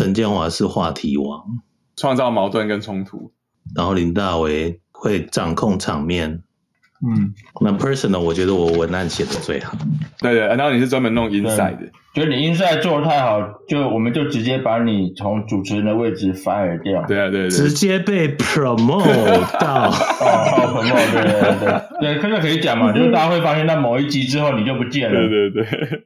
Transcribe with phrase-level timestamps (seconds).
[0.00, 1.44] 陈建华是话题王，
[1.94, 3.32] 创造矛盾跟冲突，
[3.76, 6.42] 然后林大为会掌控场面。
[7.06, 9.76] 嗯，那 personal 我觉得我文案写的最好。
[10.20, 17.04] 对对，然后你是专门弄 inside 的，觉得你 inside 做的太好，就我们就直接把你从主持人的位置 fire 掉。
[17.06, 25.28] 对啊对对，直接被 promote 到 哦，好 promote，对对对对，这个可以讲嘛， 就是大家会发现，到某一集之后你就不见了。
[25.28, 26.04] 对对对。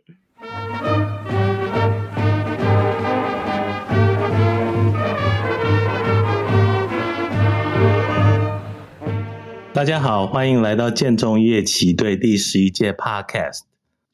[9.85, 13.65] 大家好，欢迎来到建中乐旗队第十一届 Podcast。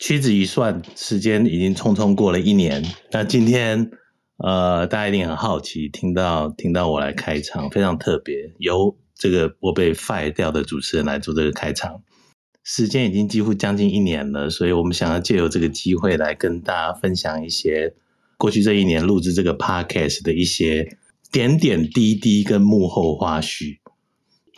[0.01, 2.85] 屈指一算，时间已经匆匆过了一年。
[3.13, 3.89] 那今天，
[4.39, 12.03] 呃，大家一定很好奇，听到听到我来开场，非常特别，由这个我被 fire 掉的主持人来做这个开场。
[12.65, 17.95] 时间已经几乎将近一年了，所以我们想要借由这个机会来跟大家分享一些
[18.37, 20.99] 过去这一年录制这个 Podcast 的一些
[21.31, 23.77] 点点滴滴跟幕后花絮。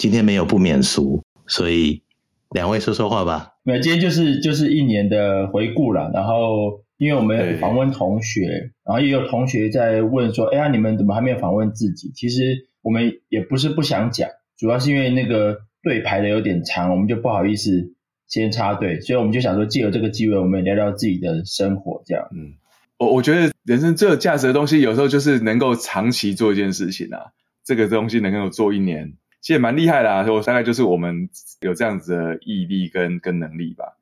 [0.03, 2.03] 今天没有不免俗，所以
[2.51, 3.53] 两位说说话吧。
[3.63, 6.11] 没有，今天就是就是一年的回顾了。
[6.13, 17.95] 然后，因为我们访问同学，然后也有同学在问说：“哎呀，你们怎么还没有访问自己？”其实我们也不是不想讲，主要是因为那个队排的有点长，我们就不好意思
[18.27, 22.27] 先插队，所以我们就想说，借由这个机会，我们聊聊自己的生活，这样。
[22.33, 22.55] 嗯，
[22.99, 27.31] 我我觉得人生最有价值的东西，有时候就是能够长期做一件事情啊。
[27.65, 29.13] 这个东西能够做一年。
[29.43, 31.29] 其实蛮厉害的啊，我大概就是我们
[31.61, 33.99] 有这样子的毅力跟跟能力吧。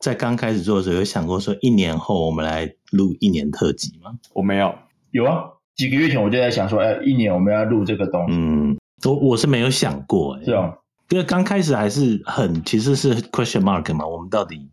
[0.00, 4.18] 在刚开始做的时候，有想过说一年后我们来录一年特辑吗？
[4.32, 4.74] 我没有，
[5.12, 5.44] 有啊，
[5.76, 8.34] 几个月前我就在想说，哎，一年我们要录这个东西。
[8.36, 10.74] 嗯，我我是没有想过，哎，是啊，
[11.10, 14.70] 因为刚开始还是很其实是 question mark 嘛，我们到底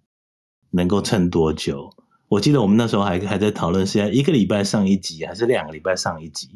[0.71, 1.91] 能够撑多久？
[2.27, 6.49] 我记得我们那时候还还在讨论是要一个礼拜上一集，还是两个礼拜上一集？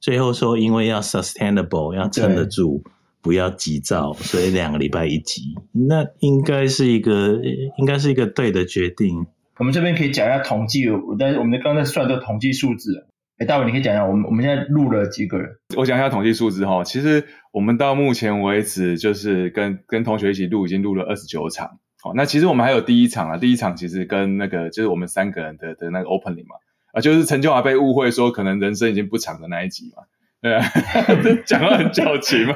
[0.00, 2.82] 最后说因为要 sustainable，要撑得住。
[3.26, 7.40] 不要急躁，所以两个礼拜一集，那应该是一个
[7.76, 9.26] 应该是一个对的决定。
[9.58, 10.84] 我们这边可以讲一下统计，
[11.18, 13.08] 但是我们刚才算这个统计数字。
[13.38, 15.50] 哎，大伟，你可以讲一下，我们我们现在录了几个人？
[15.76, 16.84] 我讲一下统计数字哈。
[16.84, 21.80] 其实我们到目前为止，就是跟跟同学一起录，已经录了二十九场。
[22.00, 26.54] 好，那其实我们还有第一场啊，第一场其实跟那个就是我们三个人的的那个 opening 嘛，
[26.92, 30.04] 啊，就是陈秋华被误会说可能人生已经不长的那一集嘛。
[30.46, 32.54] 对啊，讲话很矫情嘛。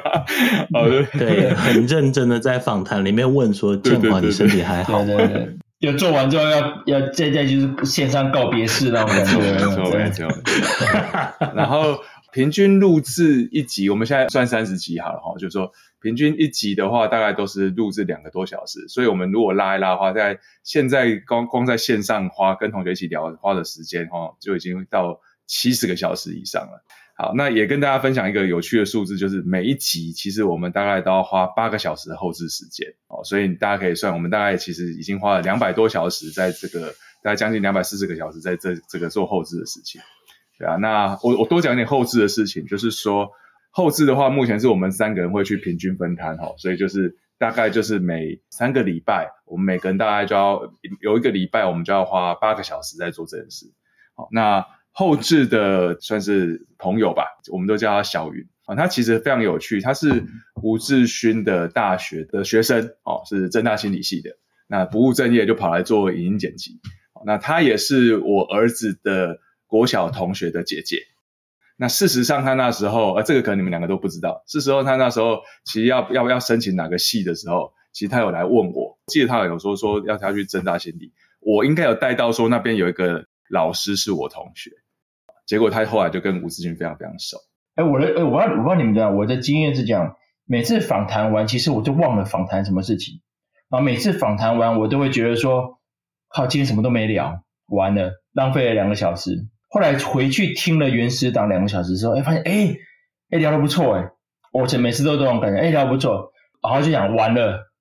[0.73, 9.37] 哦，对，很认真的在访谈里面问说：“建华，你身体还好吗？”对对对，就做完之后要要再再就是线上告别式那种感觉。
[9.39, 11.53] 没错没错。
[11.53, 11.99] 然后
[12.31, 18.87] 平均录制一集，我们现在算三十集好了哈，就是说平均一集的话，大概都是录制两个多小时。
[18.87, 26.85] 所以我们如果拉一拉的话，在现在光光在线上花跟同学一起聊花的时间哈，就已经到七十个小时以上了。
[27.21, 36.87] 好，那也跟大家分享一个有趣的数字，就是每一集其实我们大概都要花八个小时的后置时间哦，所以大家可以算，我们大概其实已经花了两百多小时在这个，
[37.21, 40.01] 大概将近两百四十个小时在这这个做后置的事情，
[40.57, 43.29] 对啊，那我我多讲一点后置的事情，就是说
[43.69, 50.59] 后置的话，目前是我们三个人会去平均分摊哈，所以就是大概就是每三个礼拜，我们每个人大概就要
[51.01, 53.67] 有一个礼拜，我们就要花八个小时在做这件事，
[54.15, 54.65] 好，那。
[54.91, 58.75] 后置的算是朋友吧，我们都叫他小云啊。
[58.75, 60.25] 他其实非常有趣，他是
[60.61, 64.37] 吴志勋的大学的学生哦，是政大心理系的。
[64.67, 66.79] 那不务正业就跑来做影音剪辑。
[67.25, 70.97] 那他也是我儿子的国小同学的姐姐。
[71.77, 74.43] 那事实上，他那时候，呃，这个可能你们两个都不知道。
[74.47, 78.99] 是时候他那时候其实要要不要申请哪个系的时候，其实他有来问我。
[79.07, 84.71] 记得他有说说要他去政大心理，我应该有带到说那边有一个老师是我同学。
[85.45, 87.37] 结果他后来就跟吴志军非常非常熟。
[87.75, 93.21] 哎，我的，哎，我要，我不知道你们知道，我的经验是这样：每次访谈完，其实我就忘了访谈什么事情。
[93.69, 95.79] 然后每次访谈完，我都会觉得说，
[96.29, 99.47] 靠，今天什么都没聊，完了，浪费了两个小时。
[99.69, 102.75] 后来回去听了原始档两个小时之后，哎，发现，哎，
[103.31, 104.09] 哎，聊得不错，哎，
[104.51, 106.31] 我这每次都这种感觉，哎，聊得不错。
[106.61, 107.71] 然后就想，完了，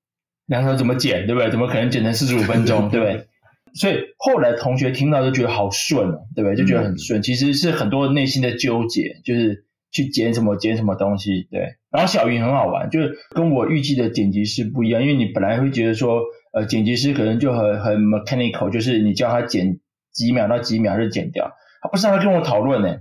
[0.47, 1.51] 两个小时怎么剪，对不对？
[1.51, 3.29] 怎么可能剪成四十五分钟，对不对？
[3.75, 6.57] 所以后来同学听到就觉得好顺哦，对不对？
[6.57, 7.21] 就觉得很顺。
[7.21, 11.77] 嗯、其实是很多内心的纠结，就是去剪什么剪什么东西，对。
[11.91, 16.23] 然后小云很好玩，就是跟我预计的剪辑师不一样，因为你本来会觉得说，
[16.53, 19.79] 呃，剪辑师可能就很很 mechanical，就是你叫他剪
[20.13, 21.53] 几秒到几秒就剪掉。
[21.83, 22.99] 他不是，他会跟我讨论呢，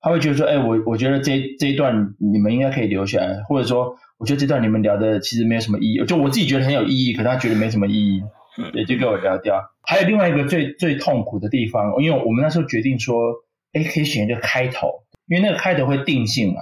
[0.00, 8.22] 他会觉得说，哎，我我觉得这这一段你们应该可以留下来，或者说，我觉得这段你们聊的其实没有什么意义，就我自己觉得很有意义，可他觉得没什么意义。
[8.74, 9.62] 也就跟我聊掉。
[9.82, 13.16] 还有另外一个最最痛苦的地方，因为我们那时候决定说
[13.72, 16.60] 哎，可以选一个开头，因为那个开头会定性嘛。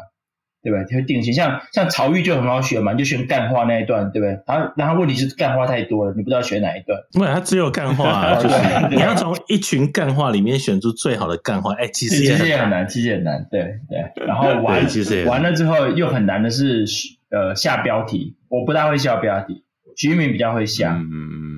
[0.65, 0.79] 对吧？
[0.89, 4.39] 它会定性，像像曹郁就很好选嘛，你就选干话那一段，对不对？
[4.47, 6.97] 然后然后问题是干话太多了，你不知道选哪一段。
[7.15, 8.55] 因为它只有干话、啊， 就是
[8.95, 14.25] 你要从一群干话里面选出最好的干话，哎，其实也其实也很难，其实也很难，对对。
[14.25, 16.85] 然后完其实完了之后又很难的是
[17.33, 19.65] 呃下标题，我不大会下标题，
[19.97, 20.93] 徐玉明比较会下。
[20.93, 21.52] 嗯嗯嗯。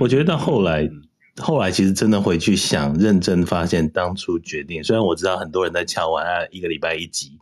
[0.00, 0.88] 我觉得到后来
[1.38, 7.32] 后来其实真的回去想，认真发现当初决定，虽然我知道很多人在敲完啊，一个礼拜一集。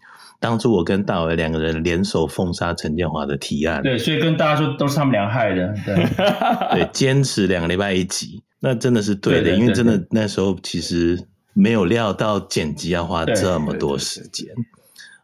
[0.41, 5.97] 当初我跟大为两个人联手封杀陈建华的提案，对，所以跟大家说都是他们俩害的，对，
[6.79, 11.21] 对，坚持两个礼拜一集，那真的是对的，对对对对，因为真的那时候其实
[11.55, 14.47] 没有料到剪辑要花这么多时间，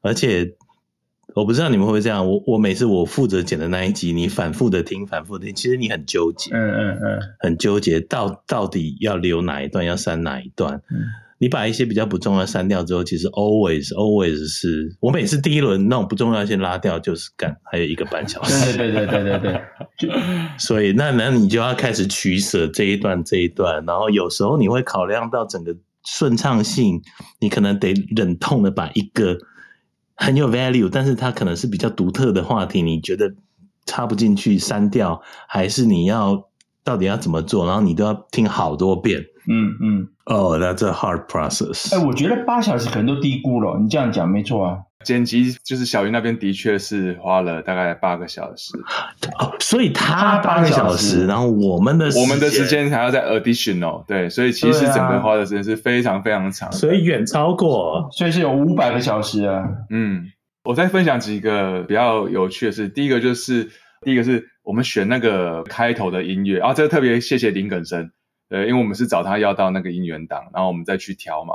[0.03, 0.53] 而且
[1.35, 10.77] 我不知道你们会不会这样，我我每次我负责剪的那一集，你反复的听，反复的听，其实你很纠结，嗯嗯嗯，很纠结到到底要留哪一段，要删哪一段。
[10.91, 11.03] 嗯
[11.39, 18.79] 你把一些比较不重要的删掉之后，其实 always always 是我每次第一轮那种不重要先拉掉，就是干还有一个半小时。
[18.79, 19.63] 对对对对对对
[19.99, 20.11] 对。
[20.57, 25.77] 所以那那你就要开始取舍这一段这一段，然后有时候你会考量到整个
[26.07, 27.03] 顺畅性，
[27.41, 29.37] 你可能得忍痛的把一个
[30.15, 33.35] 很有 value，但是它可能是比较独特的话题，你觉得
[33.87, 36.49] 插不进去删掉，还是你要
[36.83, 37.67] 到底要怎么做？
[37.67, 39.25] 然后你都要听好多遍。
[39.47, 41.95] 嗯嗯，哦、oh,，That's a hard process。
[41.95, 43.79] 哎，我觉得八小时可能都低估了。
[43.79, 44.79] 你这样讲没错啊。
[45.05, 48.73] 剪辑就是小云那边的确是花了大概八个小时。
[49.39, 54.05] 哦，所以他八个小时，然后我们的我们的时间还要再 additional。
[54.07, 59.65] 对，所以其实整个花的时间是非常非常长，所以远超过，所以是有五百个小时啊。
[59.91, 60.33] 嗯，
[60.65, 62.89] 我再分享几个比较有趣的事。
[62.89, 63.71] 第一个就是，
[64.03, 68.11] 第一个是我们选那个开头的音乐，啊，这个特别谢谢林耿生。
[68.49, 71.55] 对，因为我们是找他要到那个音源档，然后我们再去调嘛。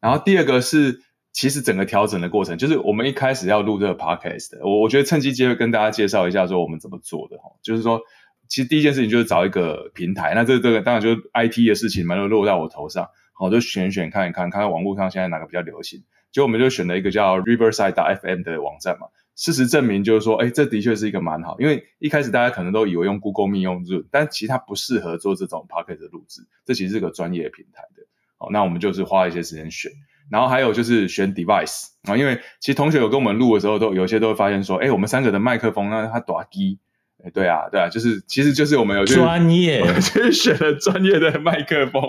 [0.00, 1.00] 然后第二个是，
[1.32, 7.50] 其实整个调整的过程，就是我们一开始要录这个 podcast，我我觉得趁机机会跟大家介绍一下，说我们怎么做的哈。
[7.62, 8.00] 就是说，
[8.48, 19.06] 其实第一件事情就是找一个平台，那这个这个当然就是 IT 的事情嘛，就落在我头上，好就选选看一看，看看网络上现在哪个比较流行，结果我们就选了一个叫 Riverside.fm 的网站嘛。
[19.36, 28.02] 事实证明，就是说，哎，这的确是一个蛮好，因为一开始大家可能都以为用 Google Meet 用 Zoom，但其实它不适合做这种 Podcast 的录制，这其实是个专业平台的。
[28.36, 29.90] 好，那我们就是花一些时间选，
[30.30, 36.78] 然后还有就是选 Device 啊，因为其实同学有跟我们录的时候，都有些都会发现说，哎，我们三个的麦克风呢，它短低。
[37.24, 42.02] 哎，对啊，对啊，就是其实就是我们有专业，就是选了专业的麦克风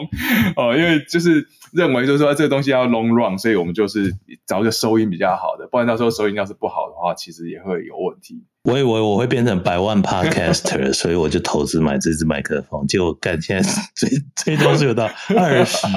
[0.55, 4.13] 哦，因为就是认为就是说这个东西要 long run，所以我们就是
[4.47, 8.43] 找一个收音比较好的，不然到时候收音要是不好的话，其实也会有问题。
[8.63, 15.87] 我以为我会变成百万 podcaster，所以我就投资买这支麦克风，结果干现在最最多是有到二十，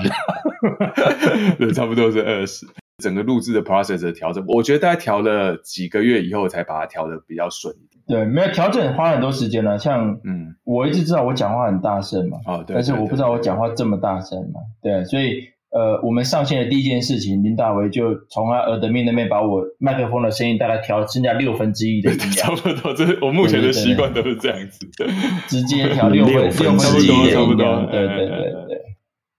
[1.59, 2.67] 对，差不多是二十。
[3.03, 8.05] 整个录制的 process 的调整，我觉得大概调了几个月以后，才把它调的比较顺一点。
[8.07, 9.79] 对，没有调整花很多时间了。
[9.79, 28.53] 像，嗯，我一直知道我讲话很大声嘛，哦，对，但是我不知道我讲话这么大声嘛，对，所以，呃，我们上线的第一件事情，林大为就从他耳朵面那边把我麦克风的声音大概调剩下六分之一的音量， 差不多，这是我目前的习惯都是这样子，对对对，直接调六分六分之一的音量，对对对对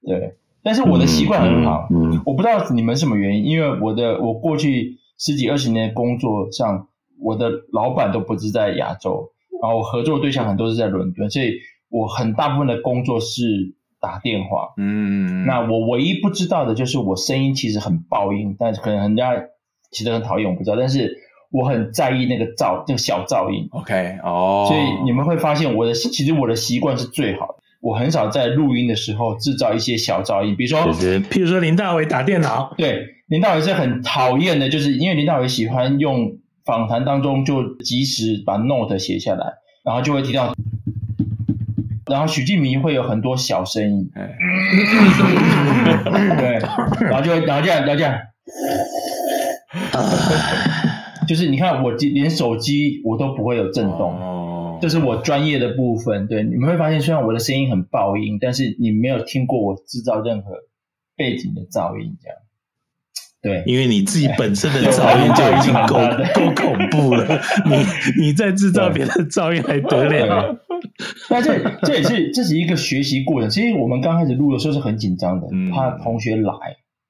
[0.07, 0.35] 对，对。
[0.65, 6.88] 但是我的习惯很好，嗯我不知道你们什么原因，因为我的我过去十几二十年的工作上。
[7.17, 9.31] 我的老板都不是在亚洲，
[9.62, 11.53] 然后合作对象很多是在伦敦，所以
[11.89, 14.74] 我很大部分的工作是打电话。
[14.77, 19.31] 嗯，那我唯一不知道的就是我声音其实很爆音，但是可能人家
[19.91, 20.75] 其实很讨厌，我不知道。
[20.75, 21.17] 但是
[21.51, 23.69] 我很在意那个噪，那个小噪音。
[23.72, 27.55] OK，哦，所以你们会发现我的其实我的习惯是最好的，
[27.86, 30.82] 我很少在录音的时候制造一些小噪音，比如说，
[31.30, 36.38] 譬如说林大伟打电脑，对，林大伟是很讨厌的，就是因为林大伟喜欢用。
[36.65, 39.46] 访谈当中就及时把 note 写下来，
[39.84, 40.56] 然后就会提到，
[42.10, 44.10] 然后许敬明会有很多小声音，
[46.39, 46.58] 对，
[47.08, 48.20] 然后就会然后这样，然后这样，
[51.27, 54.15] 就是你看我连手机我都不会有震动，
[54.86, 56.27] 这是我专业的部分。
[56.27, 60.51] 对，你们会发现虽然我的声音很爆音，但是你没有听过我制造任何
[61.18, 62.38] 背景的噪音，这样。
[63.42, 65.98] 对，因为你自己本身的噪音就已经够
[66.36, 67.75] 够恐怖了，你
[68.27, 70.56] 你再制造别的噪音还得了？
[71.32, 73.50] 那这这也是这是一个学习过程。
[73.50, 76.54] 其实我们刚开始录的时候是很紧张的，怕同学来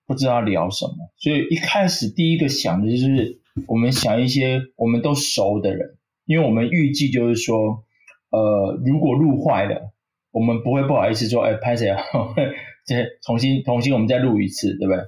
[0.08, 7.84] 不知道聊什么，所以一开始第一个想的就是我们想一些我们都熟的人，因为我们预计就是说，
[8.32, 9.94] 呃，如果录坏了，
[10.32, 12.02] 我们不会不好意思说，哎，拍谁啊？
[12.86, 15.02] 再重新重新我们再录一次，对不对？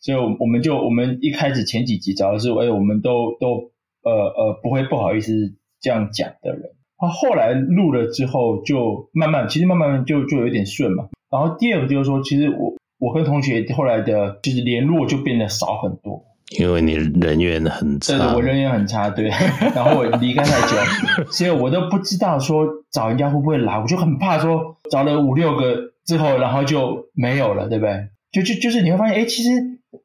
[0.00, 3.70] 所以我们就我们一开始前几集找的是，哎，我们都都
[4.02, 5.32] 呃呃不会不好意思
[5.80, 6.62] 这样讲的人。
[6.98, 11.08] 他，后来录了之后就慢慢，其实慢慢就就有点顺嘛。
[11.30, 16.24] 然后第二个就是说，其实我我跟同学后来的就是联络就变得少很多。
[16.58, 19.28] 因为你人缘很差，对，我人缘很差，对。
[19.74, 20.76] 然后我离开太久，
[21.30, 28.08] 所以我都不知道说找人家会不会来，我就很怕说找了五六个之后，然后就没有了，对不对？
[28.32, 29.50] 就就就是你会发现，哎，其实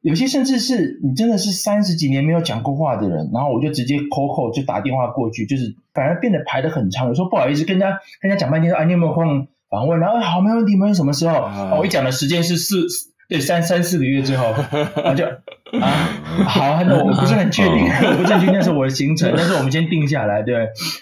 [0.02, 7.08] 有些甚至是你真的是三十几年没有讲过话的人，然后我就直接 call call 就打电话过去，就是反而变得排得很长。
[7.08, 9.98] 有时候不好意思跟人家跟人家讲半天说，哎，你有没有空访问？
[9.98, 11.36] 然后好，没问题，没问题，什么时候？
[11.36, 12.86] 哦，我一讲的时间是四。
[13.30, 14.54] 对，三三四个月之后，
[15.04, 15.22] 我就
[15.80, 15.88] 啊，
[16.46, 20.54] 好，那 我不是很确定，我不是很确定那是我的行程， 但是我们先定下来，对。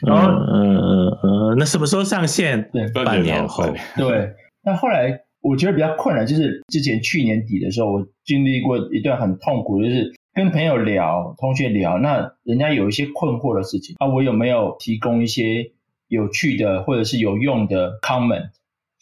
[0.03, 2.69] 然后，嗯嗯嗯，那什么时候上线？
[2.73, 3.65] 对，半年后。
[3.97, 4.33] 对，
[4.65, 15.43] 那后来我觉得比较困难，就是之前去年底的时候，我经历过一段很痛苦，就是跟朋友聊、同学聊，那人家有一些困惑的事情啊，我有没有提供一些
[16.09, 18.51] 有趣的或者是有用的 comment，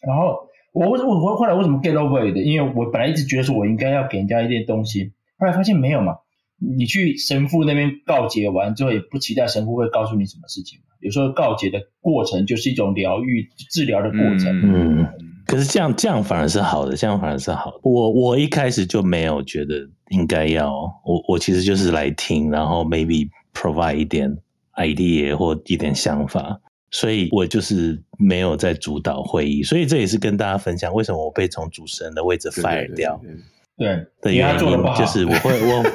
[0.07, 0.49] 然后。
[0.75, 2.41] 我我我后来为什么 get over 的？
[2.41, 6.15] 因为我本来一直觉得说我应该要给人家一点东西，后来发现没有嘛。
[6.59, 10.95] 你去神父那边告解完之后，也不期待神父会告诉你什么事情嘛。
[11.01, 14.47] 有时候告解的过程就是一种疗愈、治疗的过程。
[14.63, 15.09] 嗯，嗯，
[15.47, 17.81] 可是这样这样反而是好的，这样反而是好的。
[17.83, 19.75] 我我一开始就没有觉得
[20.11, 20.73] 应该要，
[21.05, 24.35] 我我其实就是来听，然后 maybe provide 一点
[24.77, 26.61] idea 或一点想法。
[26.91, 33.19] 所以我就是没有在主导会议，所以这也是跟大家分享为什么我被从主持人的位置 fire 掉。
[33.21, 33.43] 对，对，对，
[33.77, 34.61] 对的，原因
[34.95, 35.83] 就是我会我，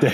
[0.00, 0.10] 对，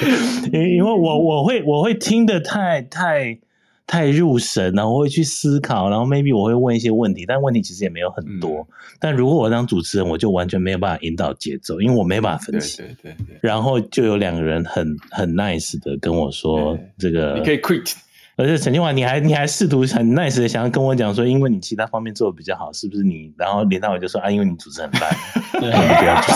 [0.52, 3.38] 因因为我我会我会听得太太
[3.86, 8.60] 太入神，然后我会去思考，然后 maybe 我会问一些问题，但问题其实也没有很多。
[8.60, 8.66] 嗯、
[8.98, 12.78] 但如果我当主持人，我就完全没有办法引导节奏，因为我没办法分析。
[12.78, 13.38] 对对对，对。
[13.40, 17.94] 然后就有两个人很很 nice 的跟我说，这个你可以 quit。
[18.38, 23.34] 而且陈清华，你还你还试图很 nice 的想要跟我讲说，因为你其他方面做的比较好，是不是你？
[23.36, 25.10] 然后林大伟就说啊，因为你主持很烂，
[25.60, 26.30] 对，不要主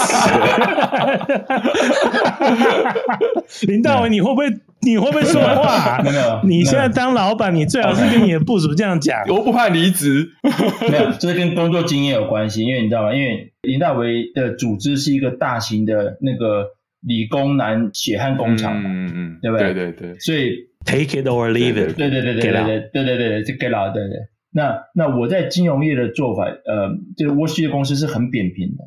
[3.60, 3.66] 持。
[3.68, 4.46] 林大伟，你会不会
[4.80, 6.02] 你会不会说话？
[6.04, 9.20] 没有，你现在当老板，你最好是跟你的部属这样讲。
[9.28, 10.28] 我不怕离职，
[10.90, 12.62] 没有，这是跟工作经验有关系。
[12.64, 13.14] 因为你知道吗？
[13.14, 16.66] 因为林大伟的组织是一个大型的那个
[17.00, 19.72] 理工男血汗工厂，嗯嗯，对不对？
[19.72, 20.71] 对对对，所以。
[20.84, 21.96] Take it or leave it。
[21.96, 23.94] 对对对对对对对对对，就 get out。
[23.94, 24.16] 对对。
[24.50, 28.84] 那那我在金融业的做法，呃，就是沃西的公司是很扁平的。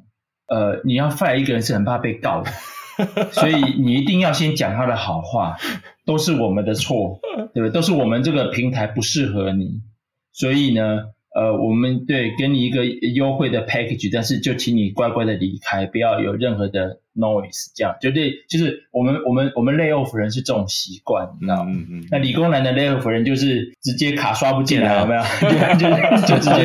[0.48, 2.52] 呃，你要 fire 一个人是很怕被告的，
[3.32, 5.58] 所以你一定要先讲他的好话，
[6.06, 7.20] 都是我们的错，
[7.54, 7.72] 对不对？
[7.72, 9.82] 都是我们这个平台不适合你，
[10.32, 11.15] 所以呢。
[11.36, 21.72] 呃，我们对给你一个优惠的 package，但是就请你乖乖的离开，不要有任何的 noise，这样就对，就是我们我们我们 lay off 人是这种习惯，你知道吗？
[21.76, 22.08] 嗯嗯。
[22.10, 25.22] 那理工男的 lay off 人就是直接卡刷不进来，有没有？
[25.76, 25.90] 就
[26.26, 26.64] 就直接。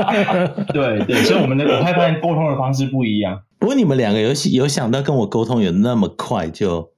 [0.72, 3.42] 对对，所以我们的我会发现沟通的方式不一样。
[3.58, 6.92] 不过你们两个有有想到跟我沟通有那么快就？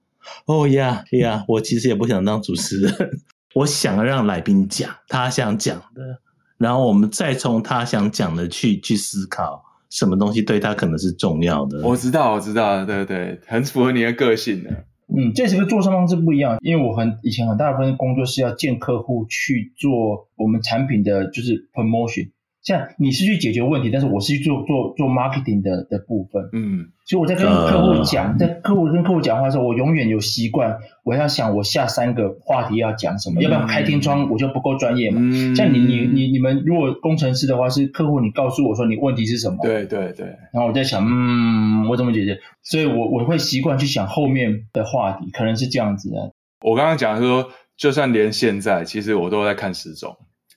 [0.47, 2.95] 哦呀呀，我其实也不想当主持人，
[3.57, 6.21] 我想让来宾讲他想讲的。
[6.61, 11.81] 然后我们再从他想讲的去去思考，什么东西对他可能是重要的。
[11.83, 14.71] 我知道，我知道，对对，很符合你的个性的。
[15.09, 22.31] 嗯，这是个做事方式不一样，因为我很以前很大部分工作是要见客户去做我们产品的就是 promotion。
[22.63, 26.51] 像你是去解决问题，但是我是去做做做 marketing 的的部分。
[26.53, 35.21] 嗯，所以我在跟客户讲，在客户跟客户讲话的时候，我永远有习惯，我要想我下三个话题要讲什么，嗯、要不然开天窗我就不够专业嘛。
[35.23, 39.59] 嗯、像你你你你们如果工程师的话，是客户你告诉我说你问题是什么？
[39.63, 40.27] 对对对。
[40.53, 42.39] 然后我在想，嗯，我怎么解决？
[42.63, 46.33] 所以我我会习惯去想后面的话题，可能是这样子的。
[46.63, 47.49] 我刚刚讲说，
[47.79, 50.15] 就算连现在，其实我都在看时钟。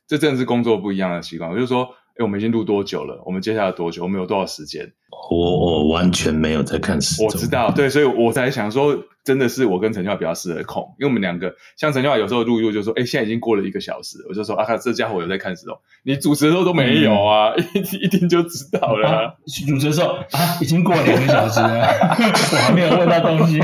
[0.07, 3.21] 这正是工作不一样的习惯，我就是说，哎，我们已经录多久了？
[3.25, 4.03] 我们接下来多久？
[4.03, 4.91] 我们有多少时间？
[5.31, 7.25] 我我完全没有在看时间。
[7.25, 15.79] 我知道，对，所以我才想说，真的是我跟陈教比较适合控，因为我们两个，像陈教有时候录一录就说，哎，现在已经过了一个小时，我就说啊，这家伙有在看时钟。
[16.03, 19.09] 你主持的时候都没有啊，嗯、 一一听就知道了。
[19.09, 19.33] 啊、
[19.67, 21.87] 主持的时候啊，已经过了两个小时了，
[22.51, 23.59] 我还没有问到东西。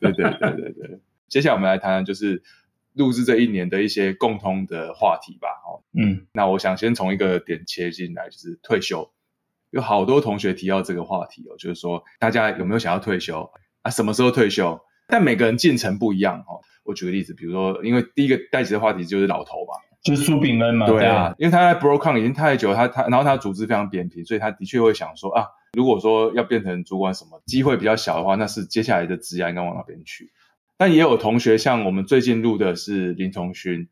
[0.00, 0.98] 对对对对对，
[1.28, 2.42] 接下来我们来谈谈就是。
[2.94, 9.10] 录制这一年的一些共通的话题吧，哦，嗯，那我想先从一个点切进来，就是退休，
[9.70, 13.50] 有好多同学提到这个话题哦，就是说大家有没有想要退休
[13.82, 13.90] 啊？
[13.90, 14.80] 什么时候退休？
[15.06, 16.60] 但每个人进程不一样哦。
[16.84, 20.86] 我举个例子，比如说，因为第一个带起的话题就是老头嘛，就是苏炳恩嘛。
[20.86, 30.32] 对啊，对因为他在 Broadcom 已经太久，他他然后他的组织非常扁平，所以他的确会想说啊，如果说要变成主管什么机会比较小的话，那是接下来的职涯应该往哪边去？
[30.80, 33.88] 但也有同学像我们最近录的是林同勋，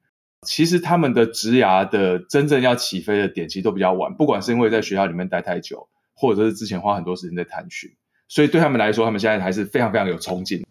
[0.47, 7.91] 其实他们的职涯的真正要起飞的点其实都比较晚，不管是因为在学校里面待太久，或者是之前花很多时间在探寻。
[8.27, 10.65] 所以对他们来说，他们现在还是非常非常有冲劲。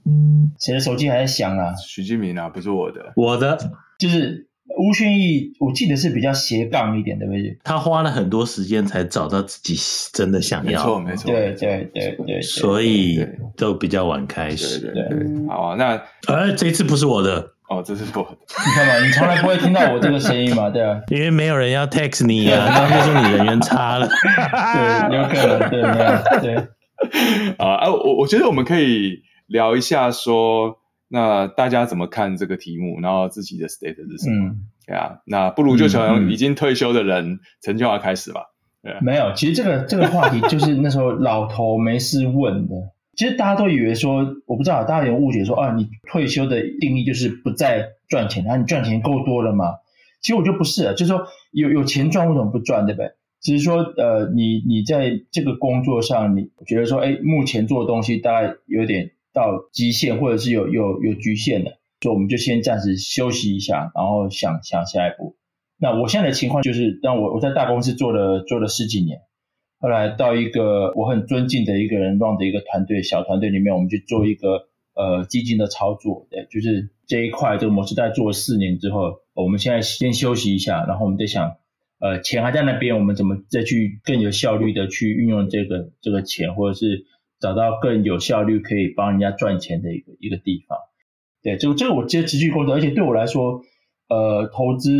[0.59, 1.75] 谁的手机还在响啊？
[1.75, 3.55] 徐金明啊，不是我的，我的
[3.99, 4.46] 就是
[4.77, 5.53] 吴宣义。
[5.59, 7.57] 我记得是比较斜杠一点的，对不对？
[7.63, 9.75] 他花了很多时间才找到自己
[10.13, 10.71] 真的想要。
[10.71, 11.31] 没错，没错。
[11.31, 12.41] 对对对对。
[12.41, 14.79] 所以都比较晚开始。
[14.79, 15.47] 对对对。
[15.47, 18.37] 好啊，那呃，这次不是我的哦，这是我的。
[18.65, 20.69] 你看嘛，你从来不会听到我这个声音嘛？
[20.71, 24.07] 对啊，因为没有人要 text 你啊， 刚刚就说你人缘差了。
[24.07, 25.69] 对，有可能，
[26.41, 26.67] 对对。
[27.57, 30.77] 啊，哎，我我觉得我们可以聊一下说，说
[31.09, 34.49] 那大家怎么看这个题目，然后自己的 state 是什么？
[34.49, 38.41] 嗯，对啊，那不如就从已经退休的人、嗯、陈清华开始吧。
[38.83, 42.75] 对，没有，其实这个这个话题就是那时候老头没事问的。
[43.15, 49.65] 其实大家都以为说，我不知道，大家有误解说啊，你退休的定义就是不再赚钱，然后你赚钱够多了嘛？
[50.21, 53.11] 其实我就不是了，就是说有有钱赚为什么不赚，对不对？
[53.41, 65.35] 只是说，呃，你你在这个工作上，你觉得说，哎，目前做的东西大概有点到极限，或者是有有有局限的，所以我们就先暂时休息一下，然后想想下一步。
[65.79, 69.19] 那我现在的情况就是，当我我在大公司做了做了十几年，
[69.79, 81.57] 后来到一个我很尊敬的一个人 run 的一个团队，小团队里面，我们去做一个呃基金的操作，对，就是这一块这个模式在做了四年之后，我们现在先休息一下，然后我们再想。
[81.99, 87.07] 呃，钱还在那边，我们怎么再去更有效率的去运用这个这个钱，或者是
[87.39, 90.77] 找到更有效率可以帮人家赚钱的一个一个地方？
[91.43, 93.61] 对，这个这个我接持续工作，而且对我来说，
[94.09, 94.91] 呃，投资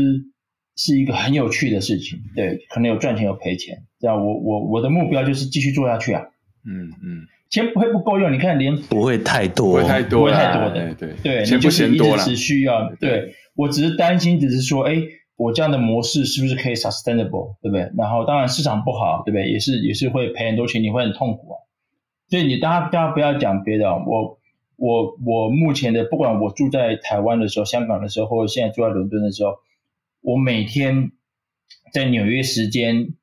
[0.75, 2.19] 是一个很有趣的事情。
[2.35, 6.23] 对，可能有赚钱有赔钱，这样我我我的目标就是继续做下去啊。
[6.65, 12.93] 嗯嗯，钱不会不够用，你看连不会太多，不会太多，不会太多的，对对对，钱不嫌多了，持续要。
[12.95, 15.01] 对，我只是担心，只是说，哎。
[15.39, 17.91] 我这样的模式是不是可以 sustainable，对不对？
[17.95, 19.51] 然后当然市场不好，对不对？
[19.51, 21.61] 也是也是会赔很多钱，你会很痛苦啊。
[22.29, 24.39] 所以你大家大家不要讲别的，我
[24.75, 29.55] 我我目前的不管我住在台湾的时候、香港的时候，或者现在住在伦敦的时候，
[30.21, 31.11] 我每天
[31.93, 33.13] 在纽约时间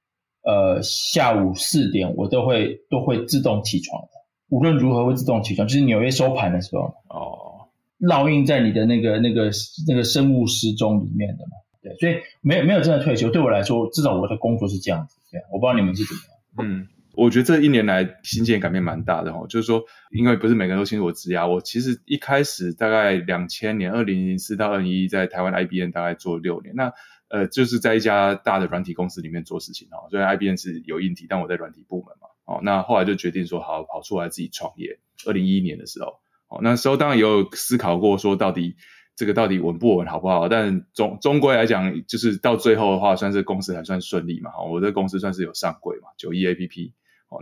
[0.42, 4.08] 呃下午四点，我都会都会自动起床的，
[4.48, 7.68] 无论如何会自动起床，就是纽约收盘的时候哦，
[8.00, 9.50] 烙印在你的那个那个
[9.86, 11.52] 那个生物时钟里面的嘛。
[11.82, 15.18] 对，所以没有没有真的退休，对我来说，至少我的工作是这样子。
[15.30, 16.80] 对，我不知道你们是怎么样。
[16.80, 26.92] 嗯，我觉得这一年来心境改变蛮大的哦，就是说，因为不是每个人都清楚我职涯，我其实一开始大概两千年，二零零四到二零一一，在台湾 IBM 大概做六年，那
[27.28, 30.08] 呃就是在一家大的软体公司里面做事情哦。
[30.10, 34.98] 虽然 IBM 是有硬体，但我在软体部门嘛，哦，那后来就决定说，好跑出来自己创业。
[35.26, 38.76] 二零一一年的时候，哦，那时候当然也有思考过说到底。
[39.16, 40.48] 这个到底稳不稳，好不好？
[40.48, 44.50] 但总终归来讲，就是到最后的话，算是公司还算顺利嘛。
[44.68, 46.90] 我这公司算是有上柜嘛，九一 APP。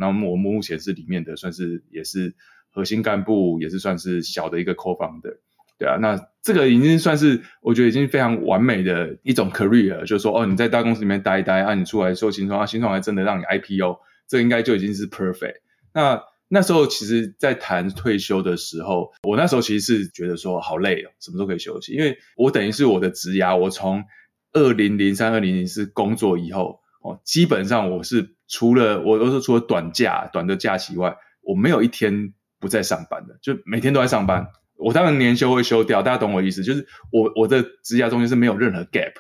[0.01, 2.35] 那我们目前是里面的，算是也是
[2.71, 5.39] 核心干部，也是算是小的一个 co-founder。
[5.79, 15.57] 对啊，那这个已经算是我觉得已经非常完美的一种 career，就是说哦，你在大公司里面待一待，啊，你出来做新创，啊，新创还真的让你 IPO，这应该就已经是 perfect。
[15.93, 21.95] 那那时候其实，在谈退休的时候，我那时候其实是觉得说好累哦，什么都可以休息？
[21.95, 24.05] 因为我等于是我的职涯，我从
[24.53, 34.47] 二零零三、二零零四工作以后，哦，基本上我是除了我都是除了短假、短的假期外，我没有一天不在上班的，就每天都在上班。
[34.77, 39.15] 我当然年休会休掉，大家懂我意思，就是我我的职涯中间是没有任何 gap，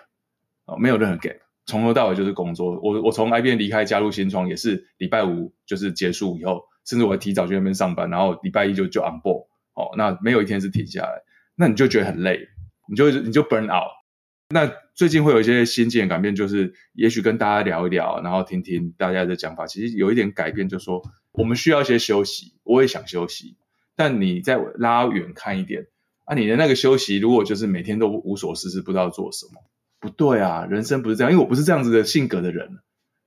[0.66, 2.78] 哦，没有任何 gap，从头到尾就是工作。
[2.82, 6.62] 我我从 IBM 离开加入新创，也是礼拜五就是结束以后。
[6.84, 11.22] 甚至我提早去那边上班，然后礼拜一就就 on board，哦，那没有一天是停下来，
[11.54, 12.48] 那你就觉得很累，
[12.88, 13.92] 你就你就 burn out。
[14.52, 23.56] 那最近会有一些心境的改变，就是也许跟大家聊一聊，然后听听大家的讲法，其实有一点改变，就是说我们需要一些休息，我也想休息，
[23.96, 25.86] 但你再拉远看一点，
[26.24, 29.62] 啊，你的那个休息如果就是每天都无所事事，不知道做什么，
[29.98, 32.78] 不对啊，人生不是这样，因为我不是这样子的性格的人，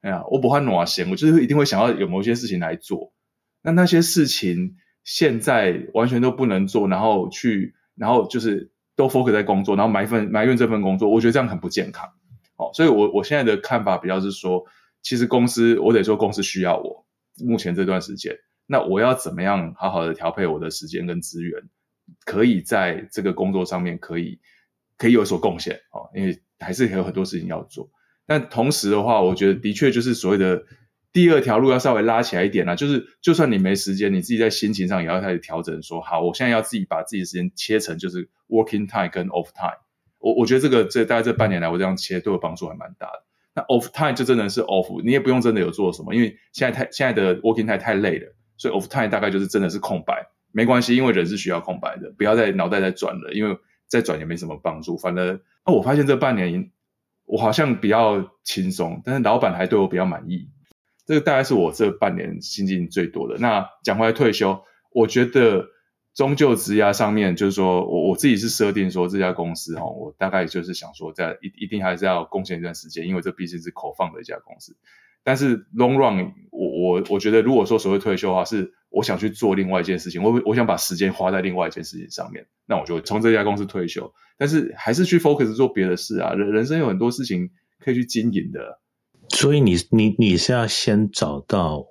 [0.02, 3.14] 哎呀，我不会暖闲，我就是一定会想要有某些事情来做。
[3.64, 12.10] 那那些事情现在完全都不能做，然后去，然后就是都 focus 在工作，然后埋份埋怨这份工作，我觉得这样很不健康。
[12.58, 14.64] 哦，所以我我现在的看法比较是说，
[15.02, 17.06] 其实公司我得说公司需要我，
[17.44, 18.34] 目前这段时间，
[18.66, 21.62] 那我要怎么样好好的调配我的时间跟资源，
[22.24, 24.40] 可以在这个工作上面可以
[24.98, 27.90] 可以有所贡献哦，因为还是有很多事情要做。
[28.26, 30.64] 但同时的话，我觉得的确就是所谓的
[31.16, 39.80] 第二条路要稍微拉起来一点啦，就是就算你没时间，你自己在心情上也要开始调整说，好，我现在要自己把自己的时间切成就是 working time 跟 off time。
[40.20, 43.24] 我我觉得这个这大概这半年来我这样切对我帮助还蛮大的。
[43.54, 54.98] 那 off time 就真的是 off，你也不用真的有做什么，因为现在太现在的 working time 太累了，所以 off time 大概就是真的是空白，没关系，因为人是需要空白的，不要再脑袋再转了，因为再转也没什么帮助。
[54.98, 56.72] 反正那我发现这半年
[57.24, 60.50] 我好像比较轻松，但是老板还对我比较满意，
[61.06, 63.38] 这个大概是我这半年心境最多的。
[63.40, 65.68] 那讲回来退休，我觉得。
[66.16, 74.78] 终究职涯上面，就是说我我自己是设定说这家公司哦，我大概就是想说，在一一定还是要贡献一段时间，因为这毕竟是口放的一家公司。
[75.26, 84.14] 但是 long run，我我我觉得，如果说所谓退休的话，是我想去做另外一件事情，我我想把时间花在另外一件事情上面，那我就从这家公司退休。
[84.38, 87.50] 但是还是去 focus 做别的事啊，人人生有很多事情
[87.82, 88.80] 可以去经营的。
[89.30, 91.86] 所以你你你是要先找到。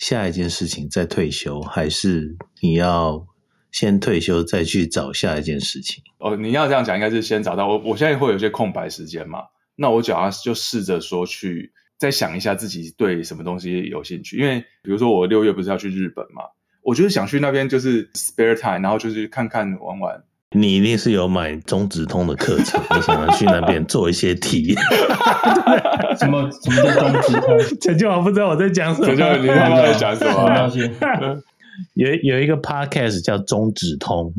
[0.00, 3.26] 下一件事情再退休，还是你要
[3.70, 6.02] 先退休再去找下一件事情？
[6.16, 7.76] 哦，你要这样讲，应该是先找到我。
[7.80, 9.40] 我现在会有些空白时间嘛，
[9.76, 14.38] 那我主要就试着说去再想一下自己对什么东西有兴趣。
[14.38, 16.44] 因为比如说我六月不是要去日本嘛，
[16.82, 20.24] 我就是想去那边就是 spare time，然后就是看看玩玩。
[20.52, 24.74] 你一定是有买中指通的课程，你想要去那边做一些题。
[26.18, 27.58] 什么什么叫中指通？
[27.80, 29.06] 陈俊华不知道我在讲什么。
[29.06, 31.38] 陈俊华，你他妈在讲什么？
[31.94, 34.34] 有有一个 podcast 叫中指通，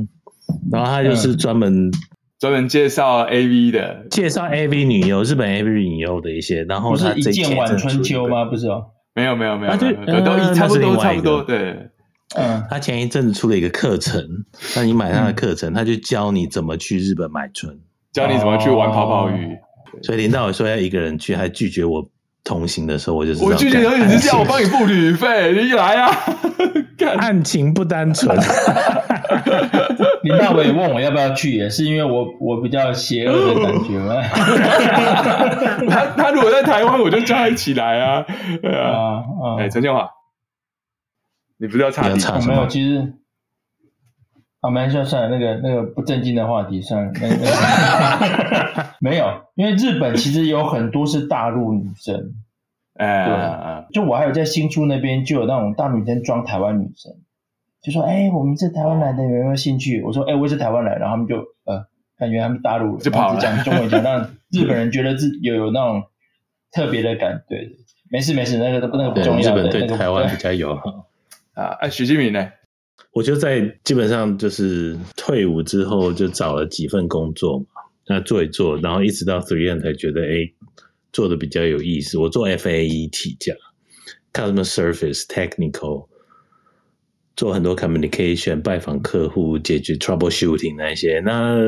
[0.71, 1.91] 然后他就是专门、嗯、
[2.39, 6.63] 专门介绍 AV 的，介绍 AV 女优，日本 AV 女优的一些。
[6.65, 8.43] 然后他不是一剑晚春秋吗？
[8.45, 8.83] 不是哦，
[9.15, 11.89] 没有没有没有，没有都差不多差不多对。
[12.35, 14.23] 嗯，他前一阵子出了一个课程，
[14.75, 17.77] 那你买他的课程，嗯、他就教你怎么去日本买春，
[18.13, 19.53] 教你怎么去玩泡泡浴。
[19.53, 19.57] 哦、
[20.03, 22.07] 所以林大伟说要一个人去，还拒绝我
[22.43, 26.11] 同行的时候，我就我拒绝的时候，你是叫我帮你付旅费，你来啊！
[27.17, 28.37] 案情不单纯。
[30.23, 34.21] 林大伟问我要不要去，也是因为我我比较邪恶的感觉嘛。
[35.89, 38.23] 他他如果在台湾，我就叫他一起来啊。
[38.61, 39.23] 对啊，
[39.57, 40.07] 哎、啊，陈建华。
[41.61, 42.45] 你不是要插题吗？
[42.47, 43.13] 没有，其实
[44.61, 47.11] 啊，没事，算了，那个那个不正经的话题算了。
[47.13, 52.33] 那个、 没有，因为日本其实有很多是大陆女生，
[52.97, 57.13] 哎，对，就我还有在新宿那边就有那种大女生装台湾女生，
[57.83, 61.85] 就说：“哎，我们是台湾来的，有没有兴趣？”我说：“哎，我也是台湾来。”然后他们就呃，
[62.17, 64.21] 感觉他们大陆就跑了，讲中文讲，让
[64.51, 66.03] 日本人觉得自有有那种
[66.71, 67.43] 特别的感觉。
[67.49, 67.71] 对，
[68.09, 69.61] 没事没事，那个那个不重要的。
[69.61, 71.05] 日本对台湾比较友好。
[71.53, 72.51] 啊，哎，许志明呢？
[73.13, 77.65] 我就在基本上就是退伍之后就找了几份工作嘛，
[78.07, 80.49] 那做一做，然后一直到 Three N 才觉得，哎，
[81.11, 82.17] 做的比较有意思。
[82.17, 83.53] 我做 FAE 体架
[84.31, 86.07] ，Customer Service Technical，
[87.35, 91.19] 做很多 Communication，拜访客户，解决 Troubleshooting 那些。
[91.19, 91.59] 那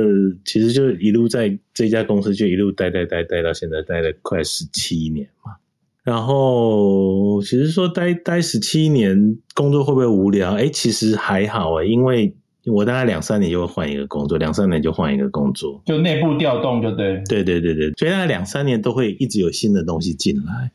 [0.46, 5.56] 其实就一路在这家公司就一路待待待待到现在，待了快十七年嘛。
[6.04, 10.52] 然后，其实说待待十七年，工作会不会无聊？
[10.56, 12.36] 哎，其实还好诶，因为
[12.66, 17.24] 我大概两三年就会换一个工作，两三年就换一个工作，就内部调动就对。
[17.30, 20.72] 对对对对，所以大概两三年都会一直有新的东西进来，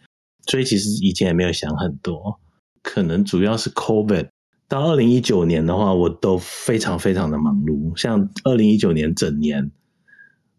[0.46, 2.40] 所以其实以前也没有想很多，
[2.82, 4.28] 可能主要是 COVID。
[4.66, 9.70] 到二零一九年的话，我都非常非常的忙碌，像二零一九年整年，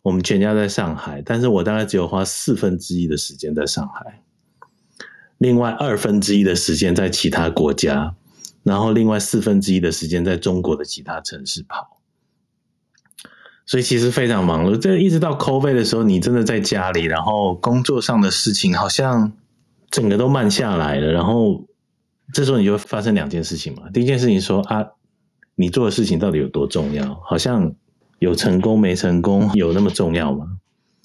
[0.03, 4.21] 我们全家在上海，但是我大概只有花四分之一的时间在上海。
[5.39, 8.13] 另外二分之一的时间在其他国家，
[8.61, 11.97] 然后另外四分之一的时间在中国的其他城市跑，
[13.65, 14.77] 所以其实非常忙碌。
[14.77, 19.31] 这一直到 COVID 的时候，你真的在家里，然后工作上的事情好像
[19.89, 21.11] 整个都慢下来了。
[21.13, 21.65] 然后
[22.33, 23.89] 这时候你就发生两件事情嘛。
[23.93, 24.85] 第一件事情说啊，
[25.55, 27.17] 你做的事情到底有多重要？
[27.23, 27.73] 好像
[28.19, 30.45] 有成功没成功有那么重要吗？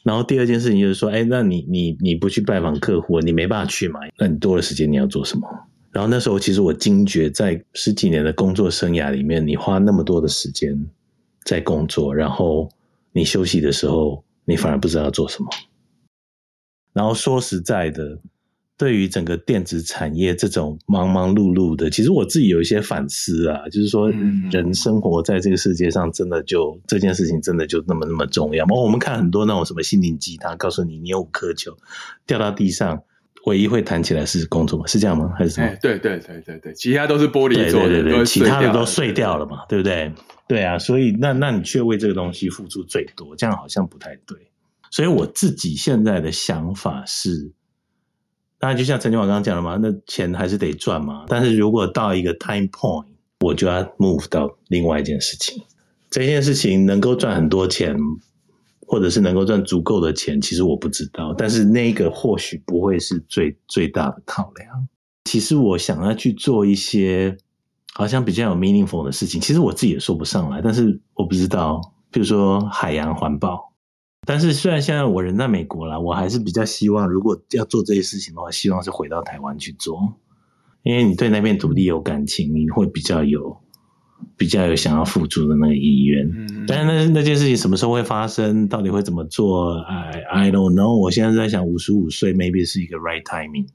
[0.05, 3.99] 然后第二件事情就是说，哎，那你你你不去拜访客户，你没办法去嘛？
[4.17, 5.49] 那你多的时间你要做什么？
[5.91, 10.79] 然后那时候其实我惊觉，在十几年的工作生涯里面，你花那么多的时间
[11.45, 12.69] 在工作，然后
[13.13, 15.49] 你休息的时候，你反而不知道做什么。
[16.93, 18.21] 然后说实在的。
[18.77, 24.11] 对于整个电子产业这种忙忙碌碌的，其实我自己有一些反思啊，就是说，
[24.51, 28.75] 人生活在这个世界上，真的就这件事情真的就那么那么重要吗？
[28.75, 31.77] 我们看很多那种什么心灵鸡汤，告诉你你有五颗球
[32.27, 33.01] 掉到地上，
[33.47, 34.87] 唯一会弹起来是工作吗？
[34.89, 35.33] 是这样吗？
[35.39, 35.69] 还是什么？
[35.81, 40.13] 对对对对对，其他都是玻璃做的，对对对对，其他的都碎掉了嘛，对不对？
[40.49, 44.37] 对啊，所以那那你却为这个东西付出最多，这样好像不太对。
[44.91, 47.51] 所以我自己现在的想法是，
[48.65, 51.27] 当然就像陈建华刚刚讲的嘛，那钱还是得赚嘛。
[51.29, 53.05] 但是如果到一个 time point，
[53.41, 55.63] 我就要 move 到另外一件事情。
[56.09, 57.95] 这件事情能够赚很多钱，
[58.87, 61.35] 或者是能够赚足够的钱，其实我不知道。
[61.37, 64.89] 但是那个或许不会是最最大的考量。
[65.27, 67.37] 其实我想要去做一些。
[67.93, 73.74] 好像比较有 meaningful 的事情，其实我自己也说不上来，但是我不知道，比如说海洋环保。
[74.27, 80.15] 但是虽然现在我人在美国啦，我还是比较希望，如果要做这些事情的话，希望是回到台湾去做，
[80.83, 83.57] 因为你对那片土地有感情，你会比较有
[84.37, 86.27] 比较有想要付出的那个意愿。
[86.29, 90.95] 嗯，但是那那件事情什么时候会发生，到底会怎么做？I I don't know。
[90.95, 93.67] 我现在在想，五十五岁 maybe 是一个 right timing，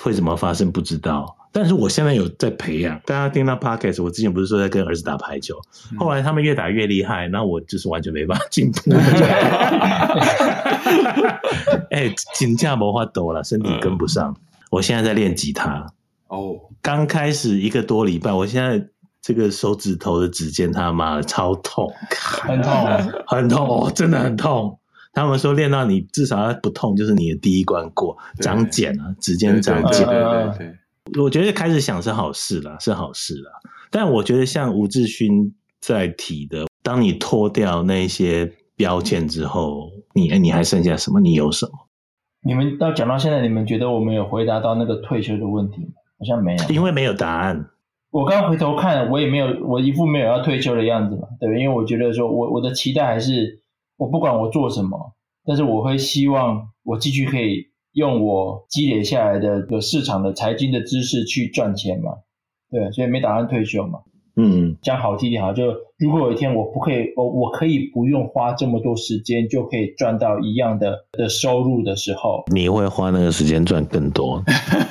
[0.00, 1.36] 会怎么发生不知道。
[1.54, 5.54] 但是我现在有在培养，大家听到 podcast，我之前不是说在跟儿子打排球，
[5.98, 8.80] 后来他们越打越厉害，那我就是完全没办法进步。
[11.90, 14.34] 哎、欸，金价魔法抖了，身体跟不上。
[14.70, 15.86] 我现在在练吉他
[16.28, 18.82] 哦，刚开始一个多礼拜，我现在
[19.20, 21.92] 这个手指头的指尖他妈的超痛，
[22.40, 22.72] 很痛，
[23.28, 24.78] 很痛哦，真的很痛。
[25.12, 30.06] 他们说练到你至少要不痛，就是你的第一关过，长茧啊，指尖长茧。
[30.06, 31.22] 对对对。
[31.22, 33.50] 我觉得开始想是好事了，是好事了。
[33.90, 41.20] 但我觉得像吴志勋在提的，当你脱掉那些标签之后，你你还剩下什么？
[41.20, 41.72] 你有什么？
[42.44, 45.92] 你们到讲到现在，你们觉得我们有回答到那个退休的问题吗？
[46.18, 47.66] 好像没有，因为没有答案。
[48.10, 53.61] 我刚回头看，我也没有，我一副没有要退休的样子嘛，对，因为我觉得说我我的期待还是，
[54.02, 57.72] 我不管我做什么，但是我会希望我继续可以。
[57.94, 62.12] 用我积累下来的有市场的财经的知识去赚钱嘛，
[62.70, 63.98] 对，所以没打算退休嘛。
[64.34, 65.64] 嗯，讲好听点哈，就
[65.98, 74.42] 如果有一天我不可以，我我可以不用花这么多时间就可以赚到一样的的收入的时候，你会花那个时间赚更多。